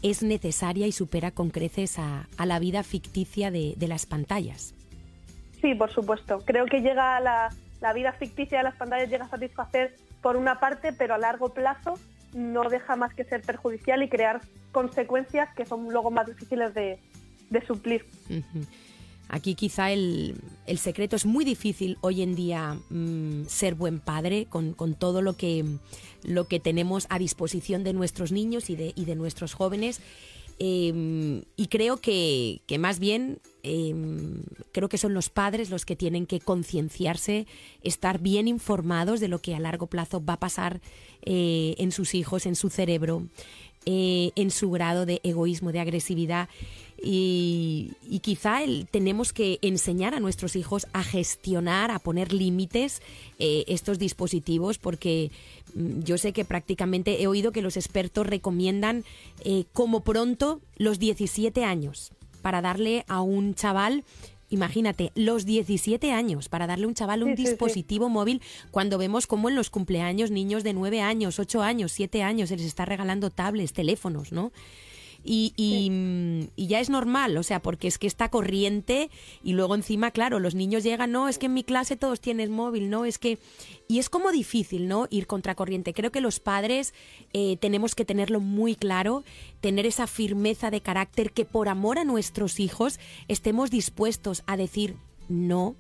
[0.02, 4.74] es necesaria y supera con creces a, la vida ficticia de las pantallas.
[5.60, 6.42] Sí, por supuesto.
[6.46, 10.60] Creo que llega la, la vida ficticia de las pantallas llega a satisfacer por una
[10.60, 11.94] parte, pero a largo plazo
[12.34, 14.40] no deja más que ser perjudicial y crear
[14.72, 16.98] consecuencias que son luego más difíciles de,
[17.66, 18.04] suplir.
[19.28, 20.34] Aquí quizá el,
[20.66, 25.22] el, secreto es muy difícil hoy en día mm, ser buen padre con, con, todo
[25.22, 25.64] lo que,
[26.24, 30.00] lo que tenemos a disposición de nuestros niños y de, y de nuestros jóvenes.
[30.62, 36.26] Em, y creo que, más bien em, creo que son los padres los que tienen
[36.26, 37.46] que concienciarse,
[37.82, 40.82] estar bien informados de lo que a largo plazo va a pasar
[41.22, 43.22] eh, en sus hijos, en su cerebro,
[43.86, 46.50] eh, en su grado de egoísmo, de agresividad.
[47.02, 48.60] Y, quizá
[48.90, 53.00] tenemos que enseñar a nuestros hijos a gestionar, a poner límites
[53.38, 55.30] eh, estos dispositivos, porque
[55.74, 59.04] mm, yo sé que prácticamente he oído que los expertos recomiendan
[59.44, 64.04] eh, como pronto los 17 años para darle a un chaval
[64.52, 68.42] Imagínate, los 17 años para darle a un chaval un dispositivo móvil
[68.72, 72.56] cuando vemos cómo en los cumpleaños niños de 9 años, 8 años, 7 años se
[72.56, 74.50] les está regalando tablets, teléfonos, ¿no?
[75.22, 79.10] Y, y, ya es normal, o sea, porque es que está corriente
[79.42, 82.50] y luego encima, claro, los niños llegan, no, es que en mi clase todos tienen
[82.50, 83.04] móvil, ¿no?
[83.04, 83.38] Es que...
[83.88, 85.08] Y es como difícil, ¿no?
[85.10, 85.92] Ir contracorriente.
[85.92, 86.94] Creo que los padres
[87.32, 89.24] eh, tenemos que tenerlo muy claro,
[89.60, 94.94] tener esa firmeza de carácter que por amor a nuestros hijos estemos dispuestos a decir
[95.28, 95.74] no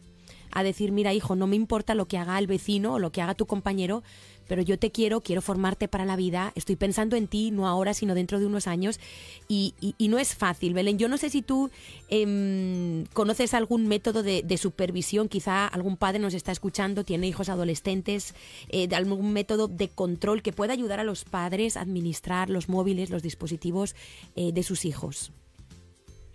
[0.52, 3.22] a decir, mira hijo, no me importa lo que haga el vecino o lo que
[3.22, 4.02] haga tu compañero,
[4.50, 7.94] pero yo te quiero, quiero formarte para la vida, estoy pensando en ti, no ahora,
[7.94, 8.98] sino dentro de unos años,
[9.46, 9.74] y,
[10.08, 10.98] no es fácil, Belén.
[10.98, 11.70] Yo no sé si tú
[12.08, 18.34] em, conoces algún método de, supervisión, quizá algún padre nos está escuchando, tiene hijos adolescentes,
[18.70, 22.68] eh, de algún método de control que pueda ayudar a los padres a administrar los
[22.68, 23.94] móviles, los dispositivos
[24.34, 25.30] eh, de sus hijos.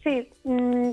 [0.05, 0.91] Sí, mm,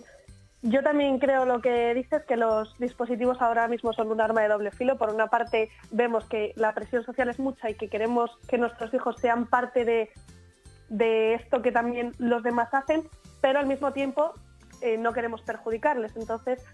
[0.62, 4.48] yo también creo lo que dices, que los dispositivos ahora mismo son un arma de
[4.48, 4.96] doble filo.
[4.96, 8.94] Por una parte, vemos que la presión social es mucha y que queremos que nuestros
[8.94, 13.08] hijos sean parte de, esto que también los demás hacen,
[13.40, 14.34] pero al mismo tiempo
[14.82, 16.14] eh, no queremos perjudicarles.
[16.16, 16.64] Entonces,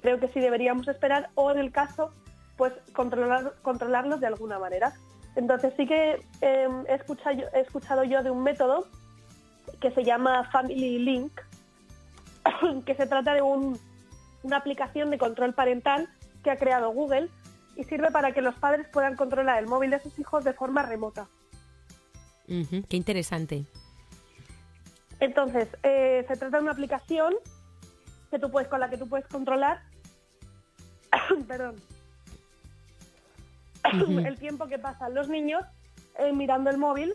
[0.00, 2.12] creo que sí deberíamos esperar o, en el caso,
[2.56, 4.92] pues controlar, controlarlos de alguna manera.
[5.34, 8.86] Entonces, sí que em, he, escuchado, he escuchado yo de un método
[9.80, 11.32] que se llama Family Link,
[12.86, 16.08] que se trata de una aplicación de control parental
[16.42, 17.28] que ha creado Google
[17.76, 20.82] y sirve para que los padres puedan controlar el móvil de sus hijos de forma
[20.82, 21.28] remota.
[22.46, 23.64] qué interesante.
[25.20, 27.34] Entonces, eh, se trata de una aplicación
[28.30, 29.80] que tú puedes, con la que tú puedes controlar
[31.48, 31.76] perdón,
[34.26, 35.62] el tiempo que pasan los niños
[36.18, 37.14] eh, mirando el móvil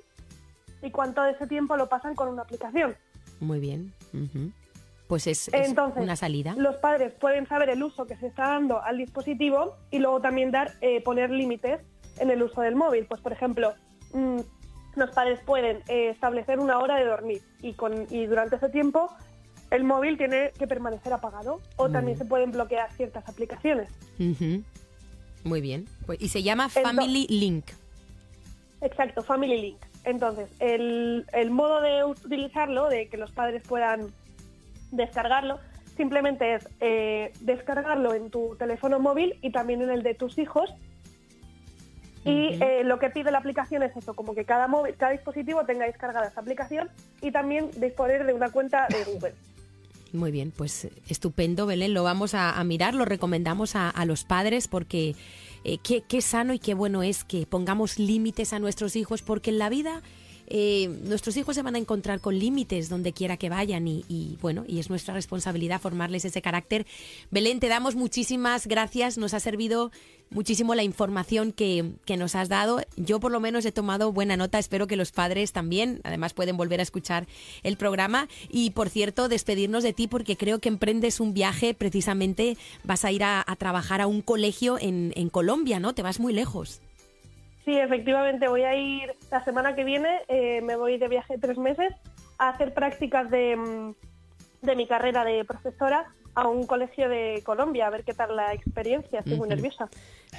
[0.82, 2.96] y cuánto de ese tiempo lo pasan con una aplicación.
[3.40, 3.94] Muy bien
[5.10, 5.50] pues es,
[5.96, 6.54] una salida.
[6.56, 10.52] Los padres pueden saber el uso que se está dando al dispositivo y luego también
[10.52, 11.82] dar eh, poner límites
[12.20, 13.08] en el uso del móvil.
[13.08, 13.74] Pues por ejemplo,
[14.14, 14.38] mm,
[14.96, 19.10] los padres pueden eh, establecer una hora de dormir y, con, y durante ese tiempo
[19.72, 23.90] el móvil tiene que permanecer apagado o también se pueden bloquear ciertas aplicaciones.
[25.44, 25.88] Muy bien.
[26.06, 27.66] Pues, y se llama Family Link.
[28.82, 29.80] Exacto, Family Link.
[30.04, 34.14] Entonces, el, el modo de utilizarlo, de que los padres puedan
[34.92, 35.60] descargarlo,
[35.98, 40.74] simplemente es eh, descargarlo en tu teléfono móvil y también en el de tus hijos.
[42.26, 45.66] Y eh, lo que pide la aplicación es eso, como que cada, móvil, cada dispositivo
[45.66, 46.90] tenga descargada esa aplicación
[47.22, 49.34] y también disponer de una cuenta de Google.
[50.12, 51.94] Muy bien, pues estupendo, Belén.
[51.94, 55.16] Lo vamos a, mirar, lo recomendamos a, los padres porque
[55.64, 59.52] eh, qué, qué sano y qué bueno es que pongamos límites a nuestros hijos porque
[59.52, 60.02] en la vida
[60.50, 64.66] eh, nuestros hijos se van a encontrar con límites donde quiera que vayan y, bueno,
[64.68, 66.88] y es nuestra responsabilidad formarles ese carácter.
[67.30, 69.92] Belén, te damos muchísimas gracias, nos ha servido
[70.32, 72.82] muchísimo la información que, que, nos has dado.
[72.98, 76.58] Yo por lo menos he tomado buena nota, espero que los padres también, además pueden
[76.58, 77.28] volver a escuchar
[77.64, 78.28] el programa.
[78.50, 83.12] Y por cierto, despedirnos de ti porque creo que emprendes un viaje, precisamente vas a
[83.12, 85.94] ir a, trabajar a un colegio en, en Colombia, ¿no?
[85.94, 86.82] Te vas muy lejos.
[87.70, 91.60] Sí, efectivamente, voy a ir la semana que viene, eh, me voy de viaje tres
[91.60, 91.94] meses
[92.40, 97.86] a hacer prácticas de, mm, de mi carrera de profesora a un colegio de Colombia,
[97.86, 99.20] a ver qué tal la experiencia.
[99.20, 99.88] Estoy muy nerviosa.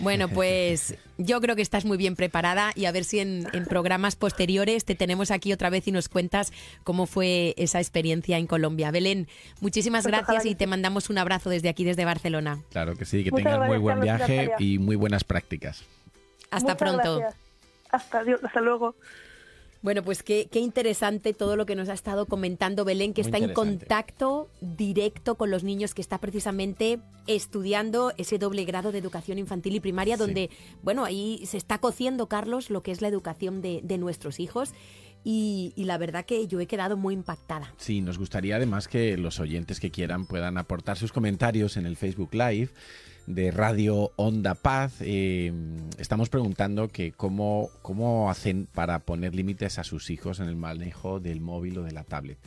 [0.01, 4.17] Bueno, pues yo creo que estás muy bien preparada y a ver si en, programas
[4.17, 6.53] posteriores te tenemos aquí otra vez y nos cuentas
[6.83, 8.91] cómo fue esa experiencia en Colombia.
[8.91, 9.29] Belén,
[9.61, 12.59] muchísimas pues gracias y te mandamos un abrazo desde aquí, desde Barcelona.
[12.71, 15.85] Claro que sí, que tengas muy buen viaje y muy buenas prácticas.
[16.51, 17.23] Hasta pronto.
[17.91, 18.95] Hasta, hasta luego.
[19.83, 23.39] Bueno, pues qué, qué, interesante todo lo que nos ha estado comentando Belén, que está
[23.39, 29.39] en contacto directo con los niños, que está precisamente estudiando ese doble grado de educación
[29.39, 30.51] infantil y primaria, donde,
[30.83, 34.75] bueno, ahí se está cociendo, Carlos, lo que es la educación de, de nuestros hijos.
[35.23, 37.75] Y, y, la verdad que yo he quedado muy impactada.
[37.77, 41.99] Sí, nos gustaría además que los oyentes que quieran puedan aportar sus comentarios en el
[41.99, 42.71] Facebook Live
[43.35, 44.95] de Radio Onda Paz.
[45.01, 45.53] Eh,
[45.99, 51.21] estamos preguntando que cómo, cómo hacen para poner límites a sus hijos en el manejo
[51.21, 52.39] del móvil o de la tablet.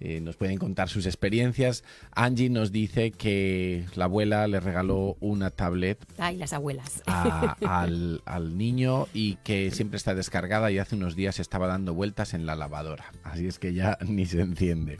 [0.00, 1.82] Eh, nos pueden contar sus experiencias.
[2.12, 5.98] Angie nos dice que la abuela le regaló una tablet.
[6.18, 7.02] Ay, las abuelas.
[7.66, 12.34] al, al, niño y que siempre está descargada y hace unos días estaba dando vueltas
[12.34, 13.12] en la lavadora.
[13.24, 14.98] Así es que ya ni se enciende.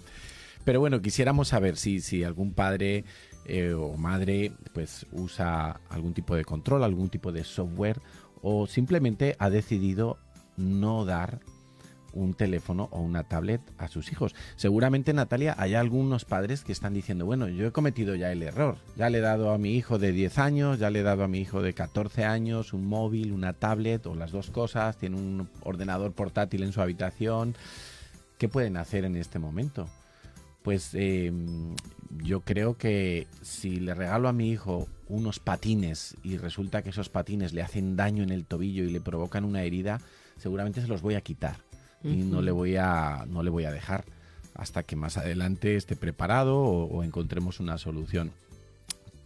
[0.64, 3.04] Pero bueno, quisiéramos saber si, si algún padre
[3.48, 8.00] eh, o madre pues usa algún tipo de control, algún tipo de software
[8.42, 10.18] o simplemente ha decidido
[10.56, 11.40] no dar
[12.12, 14.34] un teléfono o una tablet a sus hijos.
[14.56, 18.76] Seguramente, Natalia, hay algunos padres que están diciendo, bueno, yo he cometido ya el error,
[18.96, 21.28] ya le he dado a mi hijo de 10 años, ya le he dado a
[21.28, 25.48] mi hijo de 14 años un móvil, una tablet o las dos cosas, tiene un
[25.62, 27.54] ordenador portátil en su habitación.
[28.38, 29.88] ¿Qué pueden hacer en este momento?
[30.62, 31.32] Pues eh,
[32.10, 37.08] yo creo que si le regalo a mi hijo unos patines y resulta que esos
[37.08, 40.00] patines le hacen daño en el tobillo y le provocan una herida,
[40.36, 41.56] seguramente se los voy a quitar
[42.02, 44.04] y no le voy a no le voy a dejar
[44.54, 48.32] hasta que más adelante esté preparado o, encontremos una solución.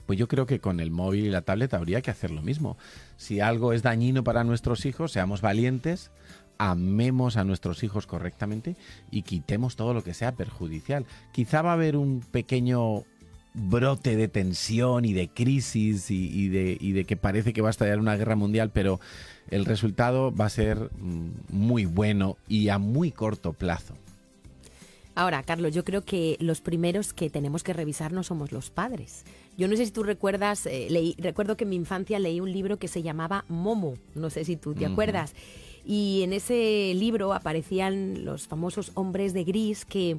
[0.06, 2.76] Pues yo creo que con el móvil y la tablet habría que hacer lo mismo.
[3.16, 6.10] Si algo es dañino para nuestros hijos, seamos valientes,
[6.70, 8.76] amemos a nuestros hijos correctamente
[9.10, 11.06] y quitemos todo lo que sea perjudicial.
[11.32, 13.02] Quizá va a haber un pequeño
[13.54, 17.72] brote de tensión y de crisis y, de, y de que parece que va a
[17.72, 19.00] estallar una guerra mundial, pero
[19.50, 23.94] el resultado va a ser mm, muy bueno y a muy corto plazo.
[25.16, 29.24] Ahora, Carlos, yo creo que los primeros que tenemos que revisar no somos los padres.
[29.58, 32.50] Yo no sé si tú recuerdas, eh, leí, recuerdo que en mi infancia leí un
[32.50, 35.34] libro que se llamaba Momo, no sé si tú te acuerdas.
[35.84, 40.18] Y en ese libro aparecían los famosos hombres de gris que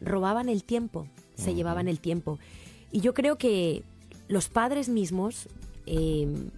[0.00, 2.38] robaban el tiempo, se llevaban el tiempo.
[2.90, 3.82] Y yo creo que
[4.28, 5.48] los padres mismos
[5.86, 6.50] em,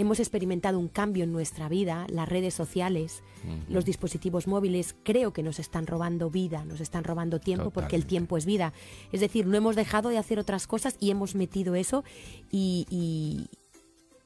[0.00, 3.22] hemos experimentado un cambio en nuestra vida, las redes sociales,
[3.68, 8.06] los dispositivos móviles, creo que nos están robando vida, nos están robando tiempo porque el
[8.06, 8.72] tiempo es vida.
[9.12, 12.04] Es decir, no hemos dejado de hacer otras cosas y hemos metido eso
[12.50, 13.48] y, y,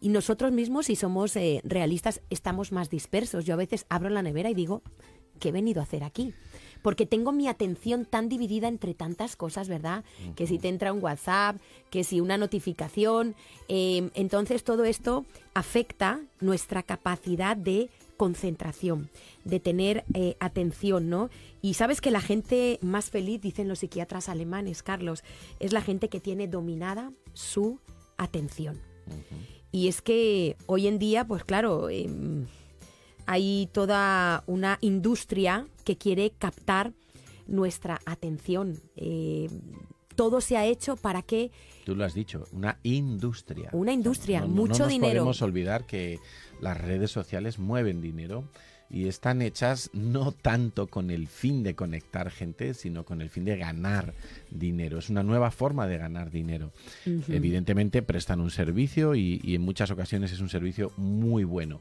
[0.09, 3.45] nosotros mismos, si somos eh, realistas, estamos más dispersos.
[3.45, 4.83] Yo a veces abro la nevera y digo,
[5.41, 6.35] ¿qué he venido a hacer aquí?
[6.85, 10.05] porque tengo mi atención tan dividida entre tantas cosas, ¿verdad?
[10.37, 11.57] Que si te entra un WhatsApp,
[11.89, 13.35] que si una notificación,
[13.69, 15.25] em, entonces todo esto
[15.55, 17.89] afecta nuestra capacidad de
[18.19, 19.09] concentración,
[19.47, 21.31] de tener eh, atención, ¿no?
[21.63, 25.25] Y sabes que la gente más feliz, dicen los psiquiatras alemanes, Carlos,
[25.61, 27.81] es la gente que tiene dominada su
[28.19, 28.79] atención.
[29.75, 32.47] Y es que hoy en día, pues claro, em,
[33.27, 36.93] hay toda una industria que quiere captar
[37.49, 38.79] nuestra atención.
[38.95, 39.51] Eh,
[40.15, 41.51] todo se ha hecho para que...
[41.85, 43.71] Tú lo has dicho, una industria.
[43.73, 45.15] Una industria, mucho dinero.
[45.15, 46.21] No podemos olvidar que
[46.61, 48.45] las redes sociales mueven dinero
[48.91, 53.45] y están hechas no tanto con el fin de conectar gente, sino con el fin
[53.45, 54.15] de ganar
[54.51, 54.99] dinero.
[54.99, 56.73] Es una nueva forma de ganar dinero.
[57.29, 61.81] Evidentemente prestan un servicio y en muchas ocasiones es un servicio muy bueno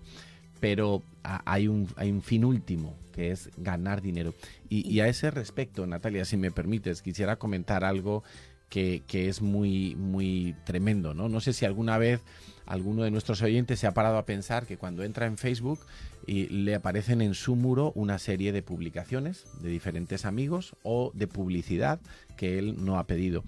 [0.63, 4.33] pero hay un, hay un fin último, que es ganar dinero.
[4.69, 8.23] Y, a ese respecto, Natalia, si me permites, quisiera comentar algo
[8.69, 11.13] que, es muy, muy tremendo.
[11.13, 11.27] ¿no?
[11.27, 12.21] no sé si alguna vez
[12.65, 15.79] alguno de nuestros oyentes se ha parado a pensar que cuando entra en Facebook
[16.25, 21.27] y le aparecen en su muro una serie de publicaciones de diferentes amigos o de
[21.27, 21.99] publicidad
[22.37, 23.43] que él no ha pedido.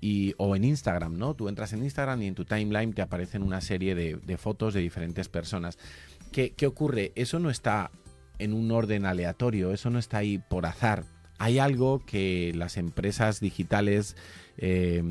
[0.00, 1.34] Y, o en Instagram, ¿no?
[1.34, 4.80] Tú entras en Instagram y en tu timeline te aparecen una serie de, fotos de
[4.80, 5.78] diferentes personas.
[6.30, 7.12] ¿Qué, ocurre?
[7.14, 7.90] Eso no está
[8.38, 11.04] en un orden aleatorio, eso no está ahí por azar.
[11.38, 14.16] Hay algo que las empresas digitales
[14.56, 15.02] eh,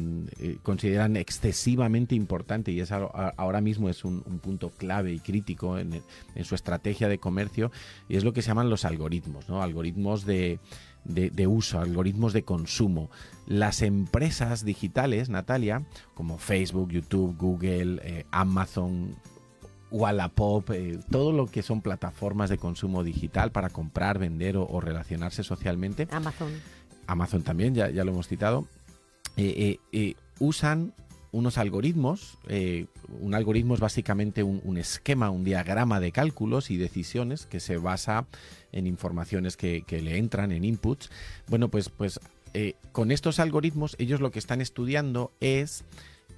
[0.64, 6.02] consideran excesivamente importante y es ahora mismo es un, punto clave y crítico en,
[6.44, 7.72] su estrategia de comercio
[8.08, 9.62] y es lo que se llaman los algoritmos, ¿no?
[9.62, 10.60] algoritmos de,
[11.48, 13.10] uso, algoritmos de consumo.
[13.46, 15.84] Las empresas digitales, Natalia,
[16.14, 19.16] como Facebook, YouTube, Google, eh, Amazon,
[19.92, 25.44] Wallapop, eh, todo lo que son plataformas de consumo digital para comprar, vender o, relacionarse
[25.44, 26.08] socialmente.
[26.12, 26.52] Amazon.
[27.06, 28.68] Amazon también, ya, ya lo hemos citado.
[29.38, 30.94] Eh, eh, usan
[31.32, 32.38] unos algoritmos.
[33.20, 38.28] un algoritmo es básicamente un, esquema, un diagrama de cálculos y decisiones que se basa
[38.72, 41.10] en informaciones que, que le entran, en inputs.
[41.48, 42.20] Bueno, pues, pues
[42.92, 45.84] con estos algoritmos ellos lo que están estudiando es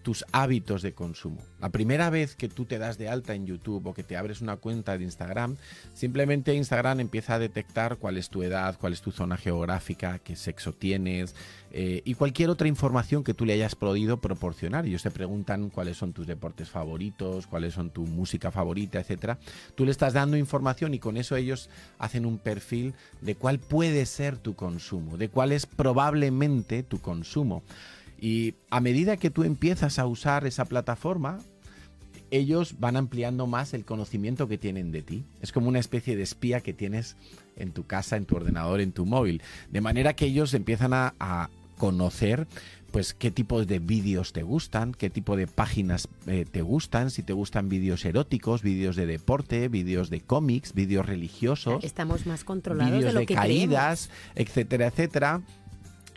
[0.05, 1.41] tus hábitos de consumo.
[1.59, 4.39] La primera vez que tú te das de alta en YouTube o que te abres
[4.39, 5.57] una cuenta de Instagram,
[5.95, 10.35] simplemente Instagram empieza a detectar cuál es tu edad, cuál es tu zona geográfica, qué
[10.35, 11.33] sexo tienes
[11.71, 14.85] eh, y cualquier otra información que tú le hayas podido proporcionar.
[14.85, 19.39] Ellos te preguntan cuáles son tus deportes favoritos, cuáles son tu música favorita, etcétera.
[19.73, 24.05] Tú le estás dando información y con eso ellos hacen un perfil de cuál puede
[24.05, 27.63] ser tu consumo, de cuál es probablemente tu consumo.
[28.19, 31.39] Y a medida que tú empiezas a usar esa plataforma,
[32.31, 35.23] ellos van ampliando más el conocimiento que tienen de ti.
[35.41, 37.15] Es como una especie de espía que tienes
[37.55, 39.41] en tu casa, en tu ordenador, en tu móvil.
[39.71, 42.47] De manera que ellos empiezan a, conocer
[42.93, 47.21] pues qué tipos de vídeos te gustan, qué tipo de páginas eh, te gustan, si
[47.21, 51.83] te gustan vídeos eróticos, vídeos de deporte, vídeos de cómics, vídeos religiosos.
[51.83, 55.41] Estamos más controlados vídeos de, lo caídas, etcétera, etcétera.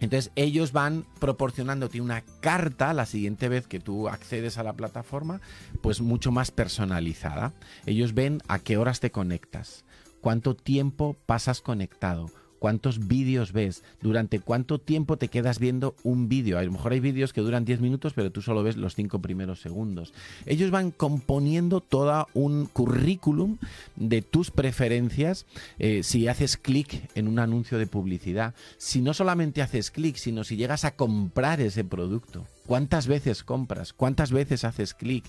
[0.00, 5.40] Entonces ellos van proporcionándote una carta la siguiente vez que tú accedes a la plataforma,
[5.80, 7.52] pues mucho más personalizada.
[7.86, 9.84] Ellos ven a qué horas te conectas,
[10.20, 16.58] cuánto tiempo pasas conectado, cuántos vídeos ves, durante cuánto tiempo te quedas viendo un vídeo.
[16.58, 19.20] A lo mejor hay vídeos que duran 10 minutos, pero tú solo ves los 5
[19.20, 20.12] primeros segundos.
[20.46, 23.58] Ellos van componiendo todo un currículum
[23.96, 25.46] de tus preferencias
[25.78, 28.54] eh, si haces clic en un anuncio de publicidad.
[28.76, 32.46] Si no solamente haces clic, sino si llegas a comprar ese producto.
[32.68, 33.94] ¿Cuántas veces compras?
[33.94, 35.24] ¿Cuántas veces haces clic?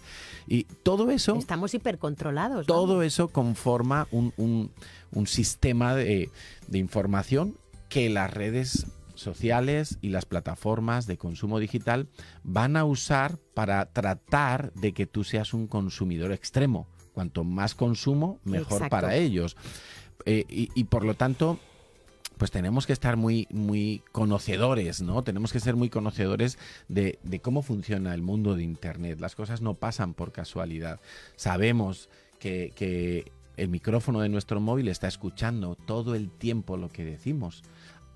[0.45, 1.37] Y todo eso...
[1.37, 2.67] Estamos hipercontrolados.
[2.67, 6.29] Todo eso conforma un, un, sistema de,
[6.67, 7.55] de información
[7.87, 12.09] que las redes sociales y las plataformas de consumo digital
[12.43, 16.89] van a usar para tratar de que tú seas un consumidor extremo.
[17.13, 19.55] Cuanto más consumo, mejor para ellos.
[20.25, 21.57] Eh, y, y, por lo tanto,
[22.39, 25.25] pues tenemos que estar muy, muy conocedores, ¿no?
[25.25, 29.19] Tenemos que ser muy conocedores de, cómo funciona el mundo de Internet.
[29.19, 31.01] Las cosas no pasan por casualidad.
[31.35, 32.09] Sabemos
[32.39, 37.61] que, que el micrófono de nuestro móvil está escuchando todo el tiempo lo que decimos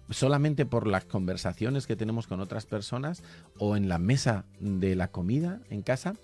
[0.09, 3.23] solamente por las conversaciones que tenemos con otras personas
[3.57, 6.15] o en la mesa de la comida en casa,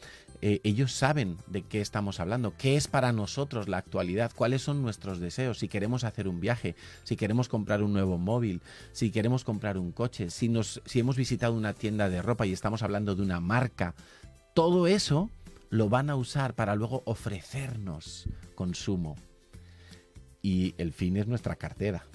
[0.42, 4.82] eh, ellos saben de qué estamos hablando, qué es para nosotros la actualidad, cuáles son
[4.82, 8.62] nuestros deseos, si queremos hacer un viaje, si queremos comprar un nuevo móvil,
[8.94, 12.54] si queremos comprar un coche, si, nos, si hemos visitado una tienda de ropa y
[12.54, 13.96] estamos hablando de una marca,
[14.54, 15.30] todo eso
[15.70, 19.16] lo van a usar para luego ofrecernos consumo.
[20.42, 22.06] Y el fin es nuestra cartera,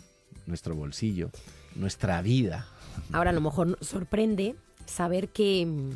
[0.46, 1.30] nuestro bolsillo,
[1.74, 2.66] nuestra vida.
[3.12, 4.54] Ahora a lo mejor sorprende
[4.86, 5.90] saber que mm,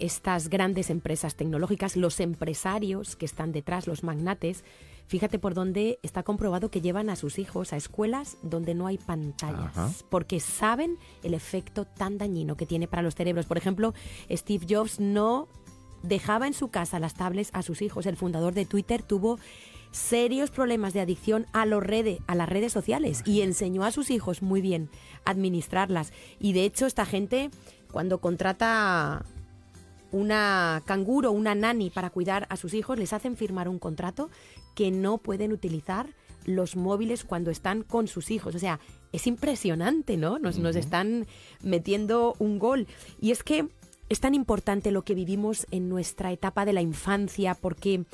[0.00, 4.64] estas grandes empresas tecnológicas, los empresarios que están detrás, los magnates,
[5.06, 8.98] fíjate por dónde está comprobado que llevan a sus hijos a escuelas donde no hay
[8.98, 13.46] pantallas, porque saben el efecto tan dañino que tiene para los cerebros.
[13.46, 13.94] Por ejemplo,
[14.30, 15.48] Steve Jobs no
[16.02, 18.06] dejaba en su casa las tablets a sus hijos.
[18.06, 19.38] El fundador de Twitter tuvo
[19.90, 24.10] serios problemas de adicción a, los redes, a las redes sociales y enseñó a sus
[24.10, 24.88] hijos muy bien
[25.24, 26.12] administrarlas.
[26.38, 27.50] Y de hecho esta gente
[27.90, 29.24] cuando contrata
[30.12, 34.30] una canguro, una nani para cuidar a sus hijos, les hacen firmar un contrato
[34.74, 36.08] que no pueden utilizar
[36.46, 38.54] los móviles cuando están con sus hijos.
[38.54, 38.80] O sea,
[39.12, 40.38] es impresionante, ¿no?
[40.38, 41.26] Nos, nos están
[41.62, 42.86] metiendo un gol.
[43.20, 43.68] Y es que
[44.08, 48.04] es tan importante lo que vivimos en nuestra etapa de la infancia porque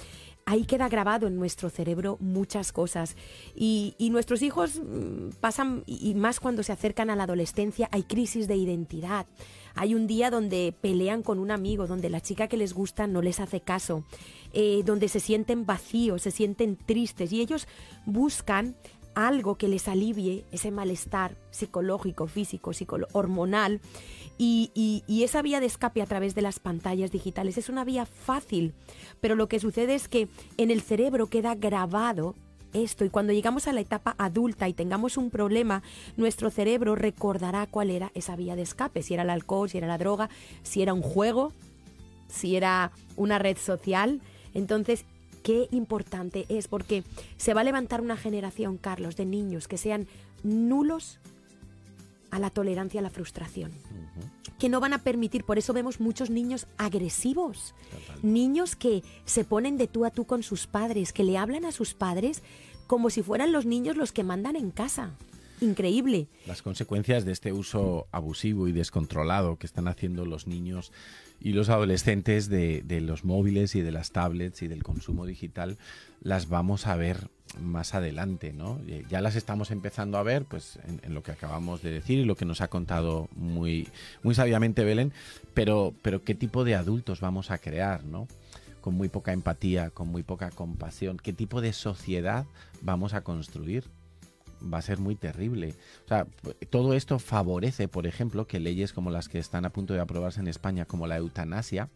[0.46, 3.16] ahí queda grabado en nuestro cerebro muchas cosas.
[3.54, 8.46] Y, nuestros hijos mm, pasan, y más cuando se acercan a la adolescencia, hay crisis
[8.46, 9.26] de identidad.
[9.76, 13.22] Hay un día donde pelean con un amigo, donde la chica que les gusta no
[13.22, 14.04] les hace caso,
[14.52, 17.68] eh, donde se sienten vacíos, se sienten tristes y ellos
[18.06, 18.74] buscan
[19.14, 22.70] algo que les alivie ese malestar psicológico, físico,
[23.12, 23.80] hormonal.
[24.38, 28.04] Y, y, esa vía de escape a través de las pantallas digitales es una vía
[28.04, 28.74] fácil,
[29.20, 32.34] pero lo que sucede es que en el cerebro queda grabado
[32.72, 35.82] esto y cuando llegamos a la etapa adulta y tengamos un problema,
[36.16, 39.86] nuestro cerebro recordará cuál era esa vía de escape, si era el alcohol, si era
[39.86, 40.28] la droga,
[40.62, 41.52] si era un juego,
[42.28, 44.20] si era una red social.
[44.54, 45.04] Entonces,
[45.42, 47.04] qué importante es porque
[47.36, 50.06] se va a levantar una generación, Carlos, de niños que sean
[50.42, 51.18] nulos
[52.36, 53.72] a la tolerancia a la frustración.
[54.58, 57.74] Que no van a permitir, por eso vemos muchos niños agresivos,
[58.22, 61.72] niños que se ponen de tú a tú con sus padres, que le hablan a
[61.72, 62.42] sus padres
[62.86, 65.10] como si fueran los niños los que mandan en casa.
[65.60, 66.28] Increíble.
[66.46, 70.92] Las consecuencias de este uso abusivo y descontrolado que están haciendo los niños
[71.40, 75.78] y los adolescentes de, los móviles y de las tablets y del consumo digital
[76.20, 77.30] las vamos a ver
[77.60, 78.80] más adelante, ¿no?
[78.86, 82.24] Eh, ya las estamos empezando a ver, pues, en, lo que acabamos de decir y
[82.24, 83.88] lo que nos ha contado muy,
[84.22, 85.12] muy sabiamente Belén,
[85.54, 88.28] pero, pero qué tipo de adultos vamos a crear, ¿no?
[88.80, 92.46] Con muy poca empatía, con muy poca compasión, qué tipo de sociedad
[92.82, 93.84] vamos a construir
[94.62, 95.74] va a ser muy terrible.
[96.04, 96.26] O sea,
[96.70, 100.40] todo esto favorece, por ejemplo, que leyes como las que están a punto de aprobarse
[100.40, 101.88] en España, como la eutanasia,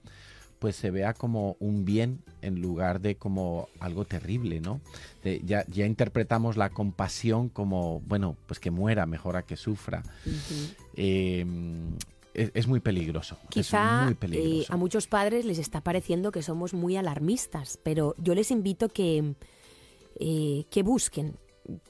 [0.61, 4.81] pues se vea como un bien en lugar de como algo terrible, ¿no?
[5.45, 10.03] ya, ya interpretamos la compasión como, bueno, pues que muera, mejor a que sufra.
[10.97, 11.97] Em,
[12.35, 13.39] es, muy peligroso.
[13.49, 18.51] Quizá eh, a muchos padres les está pareciendo que somos muy alarmistas, pero yo les
[18.51, 19.35] invito que,
[20.19, 21.37] eh, que busquen,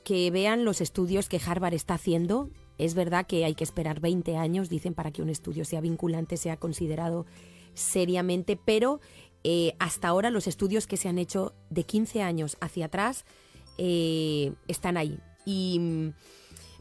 [0.05, 2.51] que vean los estudios que Harvard está haciendo.
[2.79, 6.37] Es verdad que hay que esperar 20 años, dicen, para que un estudio sea vinculante,
[6.37, 7.27] sea considerado
[7.75, 9.01] seriamente, pero
[9.45, 13.25] eh, hasta ahora los estudios que se han hecho de 15 años hacia atrás
[13.79, 15.19] eh, están ahí.
[15.47, 16.13] Y mm,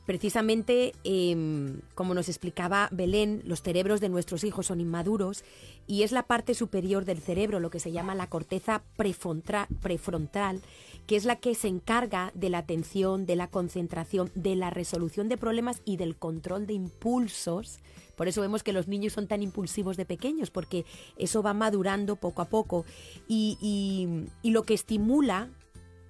[0.05, 5.43] precisamente, em, como nos explicaba Belén, los cerebros de nuestros hijos son inmaduros
[5.87, 10.61] y es la parte superior del cerebro, lo que se llama la corteza prefrontal,
[11.09, 15.27] que es la que se encarga de la atención, de la concentración, de la resolución
[15.27, 17.79] de problemas y del control de impulsos.
[18.15, 20.85] Por eso vemos que los niños son tan impulsivos de pequeños, porque
[21.17, 22.85] eso va madurando poco a poco.
[23.27, 25.49] Y, lo que estimula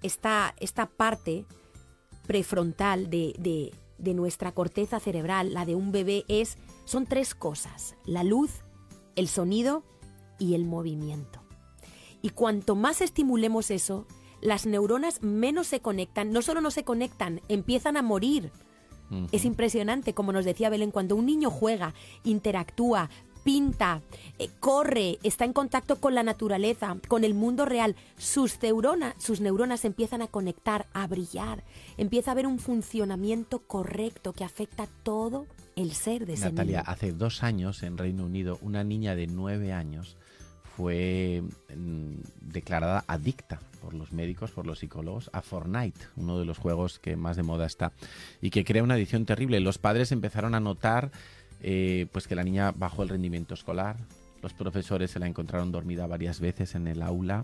[0.02, 1.46] esta, esta parte
[2.28, 7.96] prefrontal de, de, de nuestra corteza cerebral, la de un bebé, es, son tres cosas,
[8.04, 8.52] la luz,
[9.16, 9.86] el sonido
[10.40, 11.40] y el movimiento.
[12.22, 14.06] Y cuanto más estimulemos eso,
[14.42, 18.52] las neuronas menos se conectan, no solo no se conectan, empiezan a morir.
[19.32, 23.10] Es impresionante, como nos decía Belén, cuando un niño juega, interactúa,
[23.44, 24.02] pinta,
[24.38, 29.42] eh, corre, está en contacto con la naturaleza, con el mundo real, sus neuronas, sus
[29.42, 31.64] neuronas empiezan a conectar, a brillar,
[31.98, 36.92] empieza a haber un funcionamiento correcto que afecta todo el ser de ese Natalia, niño.
[36.92, 40.18] hace dos años en Reino Unido, una niña de nueve años
[40.80, 41.44] fue
[41.76, 47.00] mm, declarada adicta por los médicos, por los psicólogos, a Fortnite, uno de los juegos
[47.00, 47.92] que más de moda está,
[48.42, 49.60] y que crea una adicción terrible.
[49.60, 51.12] Los padres empezaron a notar
[51.62, 53.98] eh, pues que la niña bajó el rendimiento escolar,
[54.42, 57.44] los profesores se la encontraron dormida varias veces en el aula,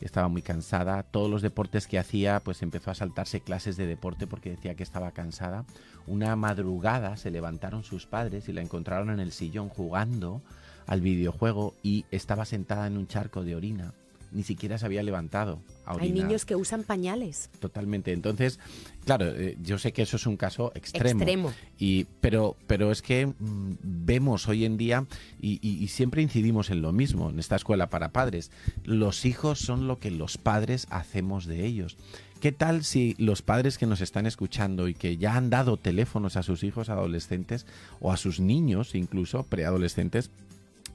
[0.00, 4.26] estaba muy cansada, todos los deportes que hacía, pues empezó a saltarse clases de deporte
[4.26, 5.64] porque decía que estaba cansada.
[6.08, 10.42] Una madrugada se levantaron sus padres y la encontraron en el sillón jugando
[10.86, 13.92] al videojuego y estaba sentada en un charco de orina.
[14.32, 15.60] Ni siquiera se había levantado.
[15.86, 17.50] A Hay niños que usan pañales.
[17.60, 18.12] Totalmente.
[18.12, 18.58] Entonces,
[19.04, 21.20] claro, eh, yo sé que eso es un caso extremo.
[21.20, 21.52] Extremo.
[21.78, 23.34] Y, pero, pero es que mm,
[23.80, 25.06] vemos hoy en día,
[25.40, 28.50] y, y- y siempre incidimos en lo mismo, en esta escuela para padres,
[28.82, 31.96] los hijos son lo que los padres hacemos de ellos.
[32.40, 36.36] ¿Qué tal si los padres que nos están escuchando y que ya han dado teléfonos
[36.36, 37.66] a sus hijos adolescentes
[38.00, 40.30] o a sus niños, incluso preadolescentes,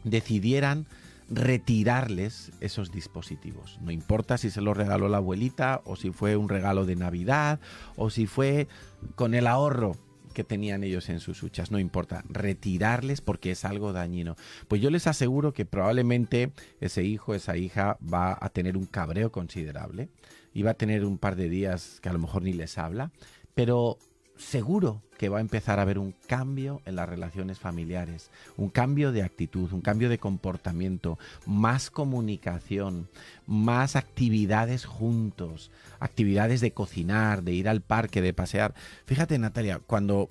[0.04, 0.88] decidieran
[1.30, 3.80] retirarles esos dispositivos.
[3.82, 7.60] No importa si se los regaló la abuelita o si fue un regalo de Navidad
[7.96, 8.68] o si fue
[9.16, 9.96] con el ahorro
[10.34, 14.36] que tenían ellos en sus huchas, no importa, retirarles porque es algo dañino.
[14.68, 19.32] Pues yo les aseguro que probablemente ese hijo, esa hija va a tener un cabreo
[19.32, 20.10] considerable
[20.54, 23.12] y va a tener un par de días que a lo mejor ni les habla,
[23.54, 23.98] pero
[24.40, 29.12] seguro que va a empezar a haber un cambio en las relaciones familiares, un cambio
[29.12, 33.10] de actitud, un cambio de comportamiento, más comunicación,
[33.46, 38.74] más actividades juntos, actividades de cocinar, de ir al parque, de pasear.
[39.06, 40.30] Fíjate, Natalia, cuando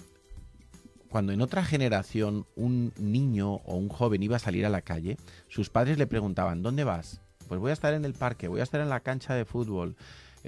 [1.11, 5.17] cuando en otra generación un niño o un joven iba a salir a la calle,
[5.49, 7.23] sus padres le preguntaban, ¿dónde vas?
[7.49, 9.97] Pues voy a estar en el parque, voy a estar en la cancha de fútbol.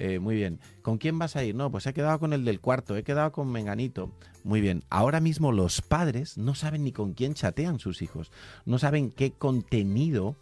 [0.03, 0.59] Eh, muy bien.
[0.81, 1.53] ¿Con quién vas a ir?
[1.53, 4.11] No, pues he quedado con el del cuarto, he quedado con Menganito.
[4.43, 4.83] Muy bien.
[4.89, 8.31] Ahora mismo los padres no saben ni con quién chatean sus hijos,
[8.65, 10.35] no saben qué contenido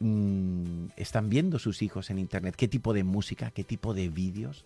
[0.00, 4.64] mm, están viendo sus hijos en Internet, qué tipo de música, qué tipo de vídeos.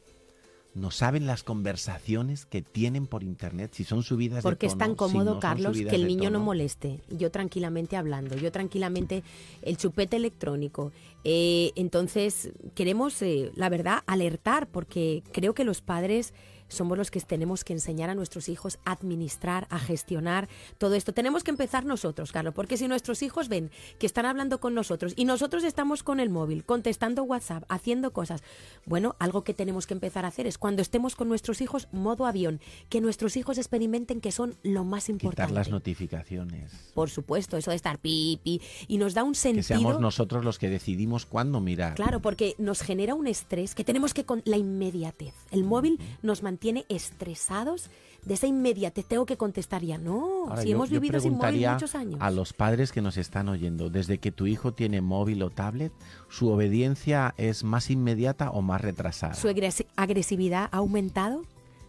[0.75, 4.85] No saben las conversaciones que tienen por internet, si son subidas Porque de es tono,
[4.85, 7.01] tan si cómodo, no Carlos, que el niño no moleste.
[7.09, 9.25] Yo tranquilamente hablando, yo tranquilamente
[9.62, 10.93] el chupete electrónico.
[11.25, 16.35] Eh, entonces, queremos, eh, la verdad, alertar, porque creo que los padres
[16.71, 20.49] somos los que tenemos que enseñar a nuestros hijos a administrar, a gestionar
[20.79, 21.12] todo esto.
[21.12, 25.12] Tenemos que empezar nosotros, Carlos, porque si nuestros hijos ven que están hablando con nosotros
[25.16, 28.43] y nosotros estamos con el móvil, contestando WhatsApp, haciendo cosas,
[28.87, 32.25] bueno, algo que tenemos que empezar a hacer es cuando estemos con nuestros hijos, modo
[32.27, 35.53] avión, que nuestros hijos experimenten que son lo más Quitar importante.
[35.55, 36.71] las notificaciones.
[36.95, 39.64] Por supuesto, eso de estar pipi y nos da un Que sentido.
[39.64, 41.95] seamos nosotros los que decidimos cuándo mirar.
[41.95, 45.35] Claro, porque nos genera un estrés que tenemos que con la inmediatez.
[45.51, 47.91] El móvil nos mantiene estresados
[48.25, 49.07] de esa inmediatez.
[49.07, 49.97] Tengo que contestar ya.
[49.99, 52.17] No, Ahora, si yo- hemos vivido sin móvil muchos años.
[52.21, 55.93] A los padres que nos están oyendo, desde que tu hijo tiene móvil o tablet,
[56.29, 59.35] ¿su obediencia es más inmediata o más retrasada?
[59.35, 61.43] Su agres- agresividad ha aumentado.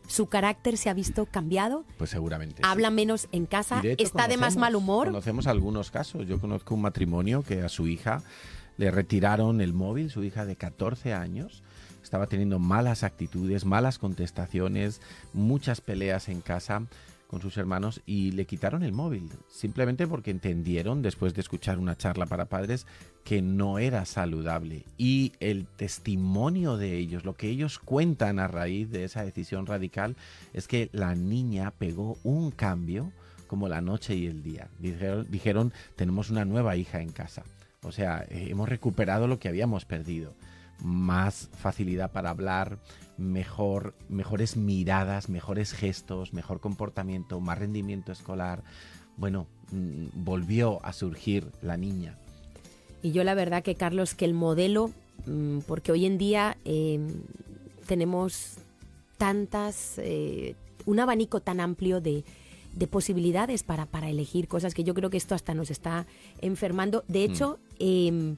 [0.07, 1.85] Su carácter se ha visto cambiado.
[1.97, 2.57] Pues seguramente.
[2.57, 2.61] sí.
[2.65, 3.81] Habla menos en casa.
[3.81, 5.07] De hecho está de más mal humor.
[5.07, 6.27] Conocemos algunos casos.
[6.27, 8.21] Yo conozco un matrimonio que a su hija
[8.77, 11.61] le retiraron el móvil, su hija de 14 años.
[12.11, 14.99] Estaba teniendo malas actitudes, malas contestaciones,
[15.31, 16.83] muchas peleas en casa
[17.27, 21.95] con sus hermanos y le quitaron el móvil, simplemente porque entendieron, después de escuchar una
[21.95, 22.85] charla para padres,
[23.23, 24.83] que no era saludable.
[24.97, 30.17] Y el testimonio de ellos, lo que ellos cuentan a raíz de esa decisión radical,
[30.51, 33.13] es que la niña pegó un cambio
[33.47, 34.67] como la noche y el día.
[34.79, 37.43] Dijeron, dijeron tenemos una nueva hija en casa.
[37.83, 40.33] O sea, eh, hemos recuperado lo que habíamos perdido.
[40.81, 42.79] Más facilidad para hablar,
[43.17, 48.63] mejor, mejores miradas, mejores gestos, mejor comportamiento, más rendimiento escolar.
[49.17, 52.17] Bueno, mm, volvió a surgir la niña.
[53.03, 54.91] Y yo la verdad que, Carlos, que el modelo
[55.25, 56.99] mm, porque hoy en día eh,
[57.87, 58.57] tenemos
[59.17, 60.55] tantas, eh,
[60.85, 62.23] un abanico tan amplio de,
[62.73, 66.05] de posibilidades para, para elegir cosas que yo creo que esto hasta nos está
[66.41, 67.03] enfermando.
[67.07, 68.37] De hecho, em,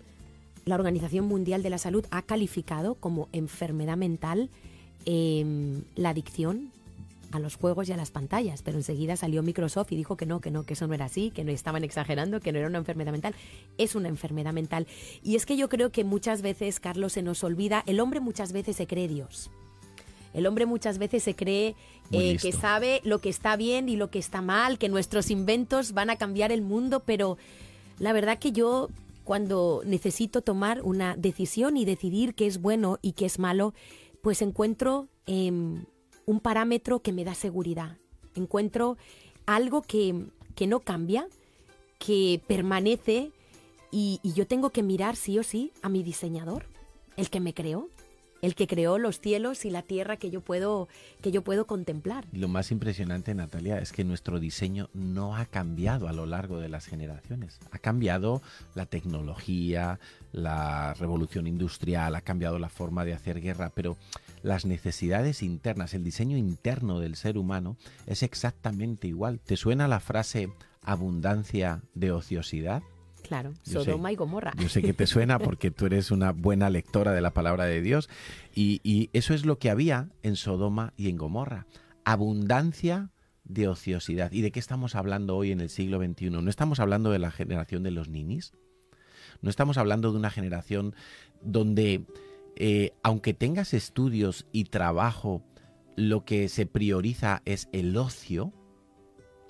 [0.65, 4.49] la Organización Mundial de la Salud ha calificado como enfermedad mental
[5.05, 6.71] em, la adicción
[7.31, 10.39] a los juegos y a las pantallas, pero enseguida salió Microsoft y dijo que no,
[10.39, 12.77] que no, que eso no era así, que no estaban exagerando, que no era una
[12.77, 13.33] enfermedad mental.
[13.79, 14.85] Es una enfermedad mental.
[15.23, 18.53] Y es que yo creo que muchas veces, Carlos, se nos olvida, el hombre muchas
[18.53, 19.49] veces se cree Dios.
[20.35, 21.75] El hombre muchas veces se cree
[22.11, 25.93] eh, que sabe lo que está bien y lo que está mal, que nuestros inventos
[25.93, 27.37] van a cambiar el mundo, pero
[27.99, 28.89] la verdad que yo
[29.23, 33.73] cuando necesito tomar una decisión y decidir qué es bueno y qué es malo,
[34.21, 35.85] pues encuentro em,
[36.25, 37.97] un parámetro que me da seguridad.
[38.35, 38.97] Encuentro
[39.45, 41.27] algo que, que no cambia,
[41.99, 43.31] que permanece
[43.91, 46.65] y, y yo tengo que mirar sí o sí a mi diseñador,
[47.15, 47.89] el que me creó,
[48.43, 50.89] el que creó los cielos y la tierra que yo puedo,
[51.21, 52.27] que yo puedo contemplar.
[52.33, 56.67] Lo más impresionante, Natalia, es que nuestro diseño no ha cambiado a lo largo de
[56.67, 57.57] las generaciones.
[57.71, 58.41] Ha cambiado
[58.75, 59.97] la tecnología,
[60.33, 63.95] la revolución industrial, ha cambiado la forma de hacer guerra, pero
[64.41, 67.77] las necesidades internas, el diseño interno del ser humano
[68.07, 69.39] es exactamente igual.
[69.39, 72.83] ¿Te suena la frase abundancia de ociosidad?
[73.23, 74.53] Claro, Yo sé- Sodoma y Gomorra.
[74.59, 77.81] Yo sé que te suena porque tú eres una buena lectora de la palabra de
[77.81, 78.09] Dios
[78.53, 81.65] y, y eso es lo que había en Sodoma y en Gomorra.
[82.05, 83.09] Abundancia
[83.43, 84.31] de ociosidad.
[84.31, 86.29] ¿Y de qué estamos hablando hoy en el siglo XXI?
[86.29, 88.53] No estamos hablando de la generación de los ninis.
[89.41, 90.95] No estamos hablando de una generación
[91.41, 92.05] donde,
[92.55, 95.43] eh, aunque tengas estudios y trabajo,
[95.95, 98.53] lo que se prioriza es el ocio,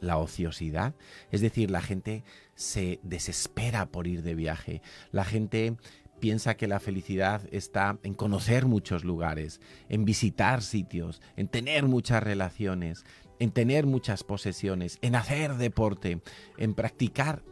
[0.01, 0.95] la ociosidad.
[1.31, 2.23] Es decir, la gente
[2.55, 4.81] se desespera por ir de viaje.
[5.11, 5.77] La gente
[6.19, 12.23] piensa que la felicidad está en conocer muchos lugares, en visitar sitios, en tener muchas
[12.23, 13.03] relaciones,
[13.39, 16.21] en tener muchas posesiones, en hacer deporte,
[16.57, 17.43] en practicar.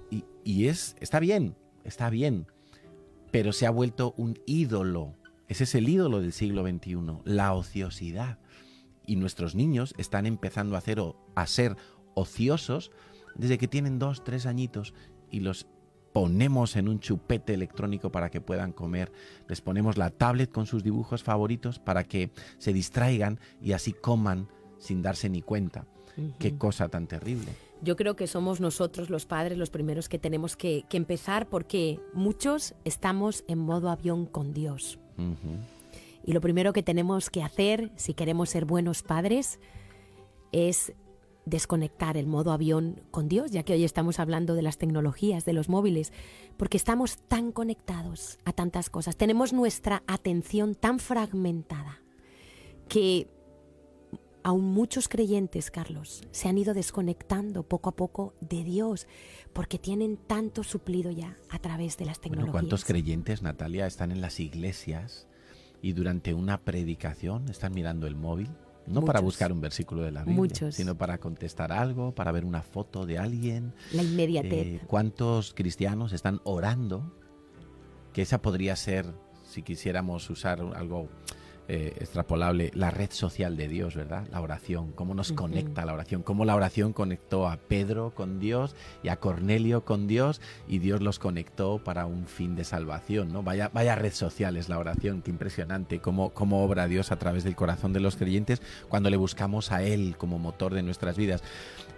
[0.43, 2.47] Y, es, está bien, está bien,
[3.30, 5.16] pero se ha vuelto un ídolo.
[5.49, 6.95] Ese es el ídolo del siglo XXI,
[7.26, 8.39] la ociosidad.
[9.06, 11.02] Y nuestros niños están empezando a, hacer,
[11.36, 11.76] a ser
[12.14, 12.91] ociosos
[13.36, 14.94] desde que tienen dos, tres añitos
[15.30, 15.68] y los
[16.14, 19.12] ponemos en un chupete electrónico para que puedan comer,
[19.48, 24.48] les ponemos la tablet con sus dibujos favoritos para que se distraigan y así coman
[24.78, 25.86] sin darse ni cuenta.
[26.40, 27.48] Qué cosa tan terrible.
[27.82, 32.00] Yo creo que somos nosotros los padres los primeros que tenemos que, que empezar porque
[32.14, 35.00] muchos estamos en modo avión con Dios.
[36.24, 39.60] Y lo primero que tenemos que hacer si queremos ser buenos padres
[40.52, 40.94] es
[41.46, 45.54] desconectar el modo avión con Dios, ya que hoy estamos hablando de las tecnologías, de
[45.54, 46.14] los móviles,
[46.58, 52.02] porque estamos tan conectados a tantas cosas, tenemos nuestra atención tan fragmentada
[52.88, 53.28] que
[54.44, 59.08] aún muchos creyentes, Carlos, se han ido desconectando poco a poco de Dios,
[59.54, 62.52] porque tienen tanto suplido ya a través de las Bueno, tecnologías.
[62.52, 65.28] ¿cuántos creyentes, Natalia, están en las iglesias
[65.82, 68.50] y durante una predicación están mirando el móvil?
[68.92, 69.34] No para Muchos.
[69.34, 70.76] buscar un versículo de la Biblia, Muchos.
[70.76, 73.74] sino para contestar algo, para ver una foto de alguien.
[73.94, 74.68] La inmediatez.
[74.68, 77.16] Eh, ¿Cuántos cristianos están orando?
[78.14, 79.06] Que esa podría ser,
[79.46, 81.08] si quisiéramos usar algo
[81.74, 84.28] eh, extrapolable, la red social de Dios, ¿verdad?
[84.30, 88.76] La oración, cómo nos conecta la oración, cómo la oración conectó a Pedro con Dios
[89.04, 93.42] y a Cornelio con Dios y Dios los conectó para un fin de salvación, ¿no?
[93.42, 97.46] Vaya, vaya red social es la oración, qué impresionante, cómo, cómo obra Dios a través
[97.46, 101.42] del corazón de los creyentes cuando le buscamos a Él como motor de nuestras vidas.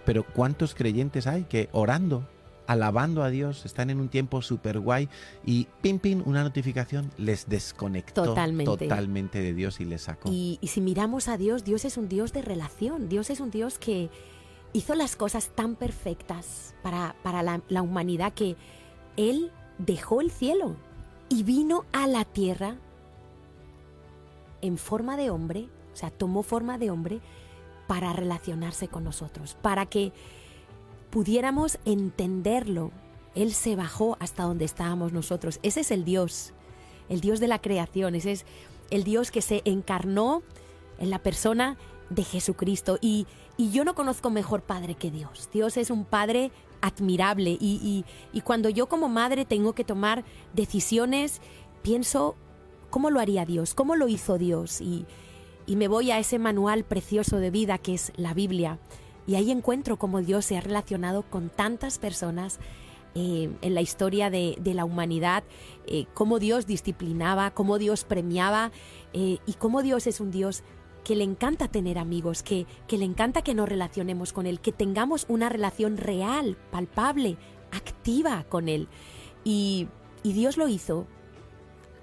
[0.04, 2.28] Pero ¿cuántos creyentes hay que orando,
[2.66, 5.08] alabando a Dios, están en un tiempo súper guay
[5.44, 8.86] y pim, pim, una notificación les desconectó Totalmente.
[8.86, 10.30] totalmente de Dios y les sacó?
[10.30, 13.08] Y, y si miramos a Dios, Dios es un Dios de relación.
[13.08, 14.10] Dios es un Dios que
[14.72, 18.56] hizo las cosas tan perfectas para, para la, la humanidad que
[19.16, 20.76] Él dejó el cielo
[21.28, 22.76] y vino a la tierra
[24.60, 27.20] en forma de hombre, o sea, tomó forma de hombre
[27.86, 30.12] para relacionarse con nosotros, para que
[31.14, 32.90] pudiéramos entenderlo.
[33.36, 35.60] Él se bajó hasta donde estábamos nosotros.
[35.62, 36.52] Ese es el Dios,
[37.08, 38.44] el Dios de la creación, ese es
[38.90, 40.42] el Dios que se encarnó
[40.98, 41.76] en la persona
[42.10, 42.98] de Jesucristo.
[43.00, 45.48] Y, y yo no conozco mejor Padre que Dios.
[45.52, 46.50] Dios es un Padre
[46.80, 51.40] admirable y, y- cuando yo como madre tengo que tomar decisiones,
[51.82, 52.34] pienso,
[52.90, 53.72] ¿cómo lo haría Dios?
[53.74, 54.80] ¿Cómo lo hizo Dios?
[54.80, 55.06] Y,
[55.64, 58.80] y me voy a ese manual precioso de vida que es la Biblia.
[59.26, 62.58] Y ahí encuentro cómo Dios se ha relacionado con tantas personas
[63.14, 65.44] eh, en la historia de, la humanidad,
[65.86, 68.72] eh, cómo Dios disciplinaba, cómo Dios premiaba
[69.12, 70.64] eh, y cómo Dios es un Dios
[71.04, 74.72] que le encanta tener amigos, que, que le encanta que nos relacionemos con Él, que
[74.72, 77.36] tengamos una relación real, palpable,
[77.70, 78.88] activa con Él.
[79.44, 79.86] Y
[80.24, 81.06] Dios lo hizo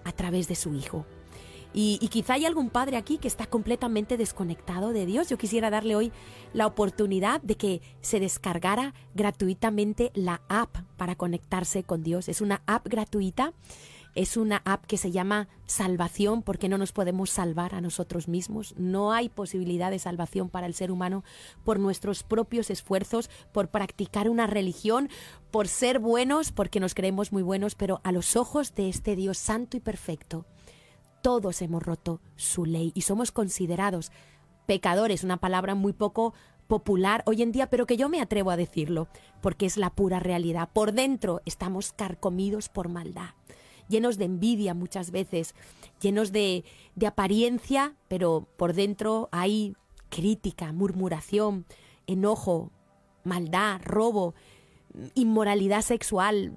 [0.06, 1.06] a través de su Hijo.
[1.74, 5.30] Y, quizá hay algún padre aquí que está completamente desconectado de Dios.
[5.30, 6.12] Yo quisiera darle hoy
[6.54, 12.28] la oportunidad de que se descargara gratuitamente la app para conectarse con Dios.
[12.28, 13.54] Es una app gratuita.
[14.14, 18.76] Es una app que se llama Salvación porque no nos podemos salvar a nosotros mismos.
[18.78, 21.24] No hay posibilidad de salvación para el ser humano
[21.64, 25.10] por nuestros propios esfuerzos, por practicar una religión,
[25.50, 29.38] por ser buenos, porque nos creemos muy buenos, pero a los ojos de este Dios
[29.38, 30.46] santo y perfecto
[31.22, 34.12] todos hemos roto su ley y somos considerados
[34.66, 36.34] pecadores, una palabra muy poco
[36.68, 39.08] popular hoy en día, pero que yo me atrevo a decirlo,
[39.42, 40.70] porque es la pura realidad.
[40.72, 43.32] Por dentro estamos carcomidos por maldad,
[43.90, 45.54] llenos de envidia muchas veces,
[46.00, 46.64] llenos de,
[46.96, 49.76] de apariencia, pero por dentro hay
[50.10, 51.66] crítica, murmuración,
[52.08, 52.72] enojo,
[53.24, 54.34] maldad, robo,
[55.16, 56.54] inmoralidad sexual,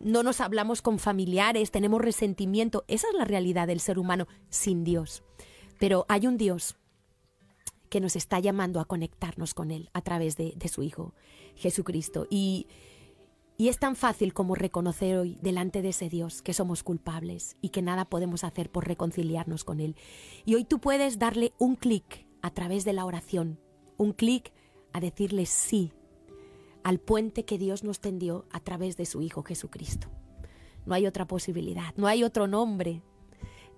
[0.00, 2.84] no nos hablamos con familiares, tenemos resentimiento.
[2.88, 5.22] Esa es la realidad del ser humano sin Dios.
[5.78, 6.76] Pero hay un Dios
[7.88, 11.14] que nos está llamando a conectarnos con Él a través de, su Hijo,
[11.56, 12.26] Jesucristo.
[12.28, 12.66] Y,
[13.56, 17.68] y es tan fácil como reconocer hoy delante de ese Dios que somos culpables y
[17.68, 19.96] que nada podemos hacer por reconciliarnos con Él.
[20.44, 23.60] Y hoy tú puedes darle un clic a través de la oración,
[23.96, 24.52] un clic
[24.92, 25.92] a decirle sí
[26.84, 30.08] al puente que Dios nos tendió a través de su Hijo Jesucristo.
[30.86, 33.02] No hay otra posibilidad, no hay otro nombre,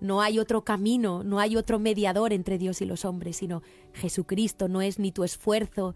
[0.01, 4.67] no hay otro camino, no hay otro mediador entre Dios y los hombres, sino Jesucristo
[4.67, 5.95] no es ni tu esfuerzo,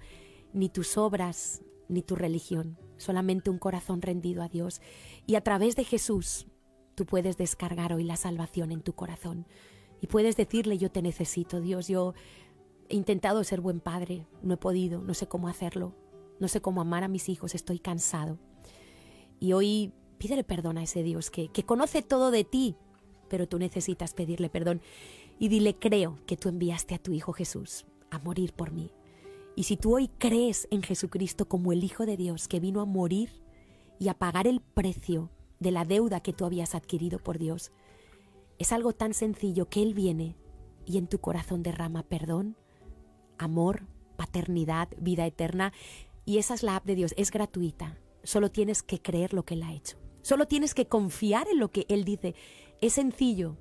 [0.53, 4.81] ni tus obras, ni tu religión, solamente un corazón rendido a Dios.
[5.27, 6.47] Y a través de Jesús
[6.95, 9.45] tú puedes descargar hoy la salvación en tu corazón
[9.99, 12.13] y puedes decirle yo te necesito, Dios, yo
[12.87, 15.93] he intentado ser buen padre, no he podido, no sé cómo hacerlo,
[16.41, 18.37] no sé cómo amar a mis hijos, estoy cansado.
[19.39, 22.75] Y hoy pídele perdón a ese Dios que, que conoce todo de ti,
[23.29, 24.81] pero tú necesitas pedirle perdón.
[25.39, 28.91] Y dile, creo que tú enviaste a tu Hijo Jesús a morir por mí.
[29.55, 32.85] Y si tú hoy crees en Jesucristo como el Hijo de Dios que vino a
[32.85, 33.29] morir
[33.99, 35.29] y a pagar el precio
[35.59, 37.71] de la deuda que tú habías adquirido por Dios,
[38.57, 40.35] es algo tan sencillo que Él viene
[40.85, 42.55] y en tu corazón derrama perdón,
[43.37, 43.85] amor,
[44.15, 45.73] paternidad, vida eterna.
[46.25, 47.97] Y esa es la app de Dios, es gratuita.
[48.23, 49.97] Solo tienes que creer lo que Él ha hecho.
[50.21, 52.35] Solo tienes que confiar en lo que Él dice.
[52.79, 53.57] Es sencillo.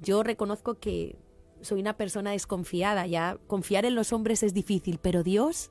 [0.00, 1.16] Yo reconozco que
[1.60, 5.70] soy una persona desconfiada, ya confiar en los hombres es difícil, pero Dios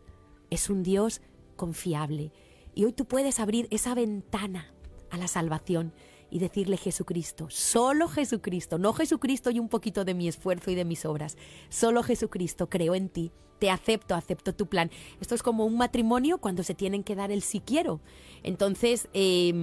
[0.49, 1.21] es un Dios
[1.57, 2.32] confiable.
[2.73, 4.73] Y hoy tú puedes abrir esa ventana
[5.09, 5.93] a la salvación
[6.32, 10.86] y decirle Jesucristo, solo Jesucristo, no Jesucristo y un poquito de mi esfuerzo y de
[10.86, 11.38] mis obras,
[11.69, 14.89] solo Jesucristo, creo en ti, te acepto, acepto tu plan.
[15.19, 17.99] Esto es como un matrimonio cuando se tienen que dar el si quiero.
[18.41, 19.53] Entonces, eh,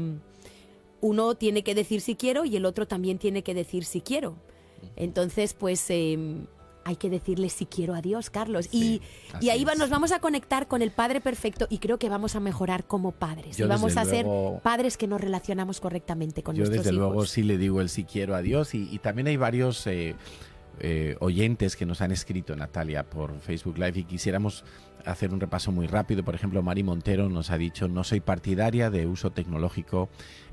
[1.01, 4.37] uno tiene que decir si quiero y el otro también tiene que decir si quiero.
[4.95, 5.85] Entonces, pues...
[5.91, 6.47] Eh,
[6.89, 8.67] hay que decirle si quiero a Dios, Carlos.
[8.71, 9.03] Sí,
[9.41, 12.09] y, y ahí va, nos vamos a conectar con el Padre Perfecto y creo que
[12.09, 13.59] vamos a mejorar como padres.
[13.59, 14.25] Yo, y vamos a ser
[14.63, 17.09] padres que nos relacionamos correctamente con Yo nuestros desde hijos.
[17.09, 20.17] luego sí le digo el sí quiero a Dios y, y también hay varios eh,
[20.81, 24.65] eh, oyentes que nos han escrito, Natalia, por Facebook Live y quisiéramos
[25.05, 26.25] hacer un repaso muy rápido.
[26.25, 30.09] Por ejemplo, Mari Montero nos ha dicho, no soy partidaria de uso tecnológico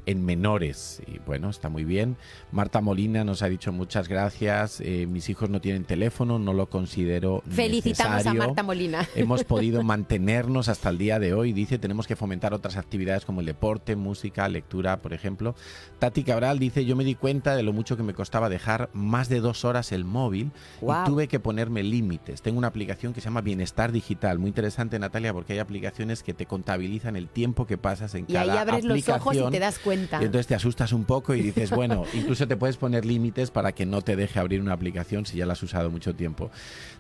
[0.06, 1.02] en menores.
[1.08, 2.16] Y bueno, está muy bien.
[2.52, 4.80] Marta Molina nos ha dicho muchas gracias.
[4.82, 8.40] eh, mis hijos no tienen teléfono, no lo considero Felicitamos a necesario.
[8.42, 9.08] Marta Molina.
[9.16, 11.54] Hemos podido mantenernos hasta el día de hoy.
[11.54, 15.56] Dice, tenemos que fomentar otras actividades como el deporte, música, lectura, por ejemplo.
[16.00, 19.30] Tati Cabral dice, yo me di cuenta de lo mucho que me costaba dejar más
[19.30, 20.52] de dos horas el móvil
[20.82, 21.04] Guau.
[21.04, 22.42] y tuve que ponerme límites.
[22.42, 24.38] Tengo una aplicación que se llama Bienestar Digital.
[24.40, 28.34] Muy interesante, Natalia, porque hay aplicaciones que te contabilizan el tiempo que pasas en Y
[28.34, 29.20] cada ahí abres los aplicación.
[29.20, 29.95] ojos y te das cuenta.
[29.96, 33.72] Y entonces te asustas un poco y dices, bueno, incluso te puedes poner límites para
[33.72, 36.52] que no te deje abrir una aplicación si ya la has usado mucho tiempo.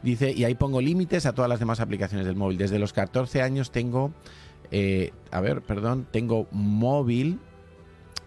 [0.01, 2.57] Dice, y ahí pongo límites a todas las demás aplicaciones del móvil.
[2.57, 4.13] Desde los 14 años tengo,
[4.71, 7.39] eh, a ver, perdón, tengo móvil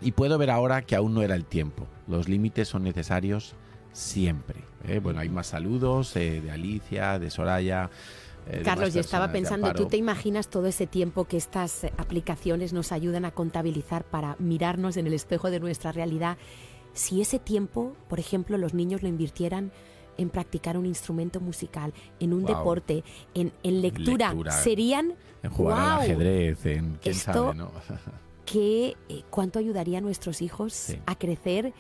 [0.01, 1.87] y puedo ver ahora que aún no era el tiempo.
[2.07, 3.55] Los límites son necesarios
[3.93, 4.61] siempre.
[4.87, 5.01] ¿eh?
[5.01, 7.91] Bueno, hay más saludos eh, de Alicia, de Soraya.
[8.49, 12.73] Eh, Carlos, yo estaba pensando, ¿tú te imaginas todo ese tiempo que estas eh, aplicaciones
[12.73, 16.37] nos ayudan a contabilizar para mirarnos en el espejo de nuestra realidad?
[16.95, 19.71] Si ese tiempo, por ejemplo, los niños lo invirtieran
[20.17, 24.51] en practicar un instrumento musical, en un deporte, en, en lectura, Lectura.
[24.53, 27.71] serían En jugar al ajedrez, en quién Esto- sabe, ¿no?
[28.45, 31.73] que eh, cuánto ayudaría a nuestros hijos a crecer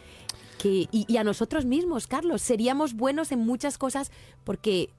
[0.58, 2.42] que, y, y a nosotros mismos, Carlos.
[2.42, 4.12] Seríamos buenos en muchas cosas
[4.44, 4.90] porque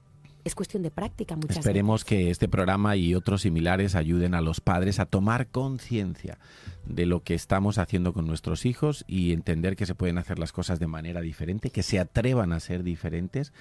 [0.44, 4.60] es cuestión de práctica muchas Esperemos que este programa y otros similares ayuden a los
[4.60, 6.38] padres a tomar conciencia
[6.84, 10.52] de lo que estamos haciendo con nuestros hijos y entender que se pueden hacer las
[10.52, 13.52] cosas de manera diferente, que se atrevan a ser diferentes.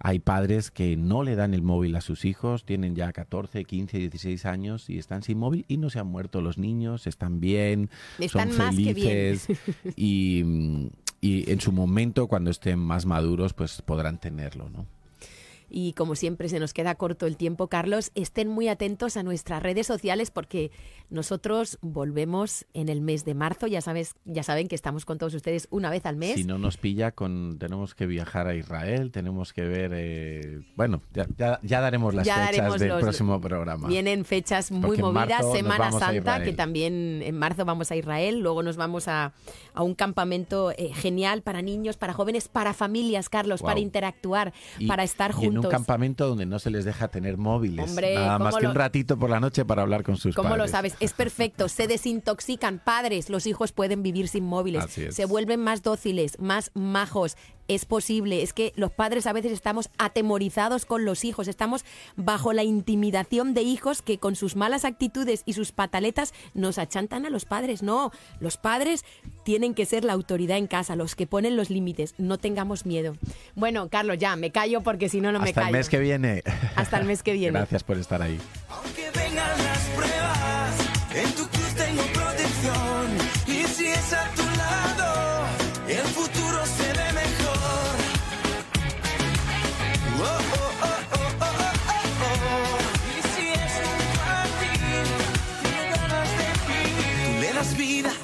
[0.00, 3.98] Hay padres que no le dan el móvil a sus hijos, tienen ya 14, 15,
[3.98, 7.90] 16 años y están sin móvil y no se han muerto los niños, están bien,
[8.18, 9.94] Están son felices bien.
[9.96, 14.86] y, y en su momento, cuando estén más maduros, pues podrán tenerlo, ¿no?
[15.70, 19.62] Y como siempre se nos queda corto el tiempo, Carlos, estén muy atentos a nuestras
[19.62, 20.70] redes sociales porque
[21.10, 23.66] nosotros volvemos en el mes de marzo.
[23.66, 26.34] Ya sabes, ya saben que estamos con todos ustedes una vez al mes.
[26.34, 29.92] Si no nos pilla, con, tenemos que viajar a Israel, tenemos que ver...
[29.94, 33.88] eh, bueno, ya, ya- ya daremos las Ya fechas daremos del los- próximo programa.
[33.88, 38.62] Vienen fechas muy Porque movidas, Semana Santa, que también en marzo vamos a Israel, luego
[38.62, 39.32] nos vamos a,
[39.74, 44.86] a un campamento eh, genial para niños, para jóvenes, para familias, Carlos, para interactuar, Y-
[44.86, 47.88] para estar y en un campamento donde no se les deja tener móviles.
[47.88, 50.34] Hombre, Nada más ¿cómo que lo- un ratito por la noche para hablar con sus
[50.34, 50.66] ¿Cómo padres.
[50.66, 50.94] lo sabes?
[51.00, 51.68] Es perfecto.
[51.68, 52.78] Se desintoxican.
[52.78, 54.84] Padres, los hijos pueden vivir sin móviles.
[54.84, 55.14] Así es.
[55.14, 57.36] Se vuelven más dóciles, más majos.
[57.68, 58.42] Es posible.
[58.42, 61.48] Es que los padres a veces estamos atemorizados con los hijos.
[61.48, 61.84] Estamos
[62.16, 67.26] bajo la intimidación de hijos que con sus malas actitudes y sus pataletas nos achantan
[67.26, 67.82] a los padres.
[67.82, 68.10] No,
[68.40, 69.04] los padres
[69.44, 72.14] tienen que ser la autoridad en casa, los que ponen los límites.
[72.18, 73.16] No tengamos miedo.
[73.54, 75.74] Bueno, Carlos, ya, me callo porque si no, no me Hasta callo.
[75.74, 76.42] el mes que viene.
[76.74, 77.58] Hasta el mes que viene.
[77.58, 78.38] Gracias por estar ahí.
[78.96, 80.76] Que vengan las pruebas,
[81.14, 81.57] en tu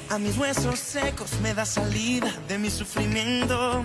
[0.09, 3.83] a mis huesos secos, me das salida de mi sufrimiento.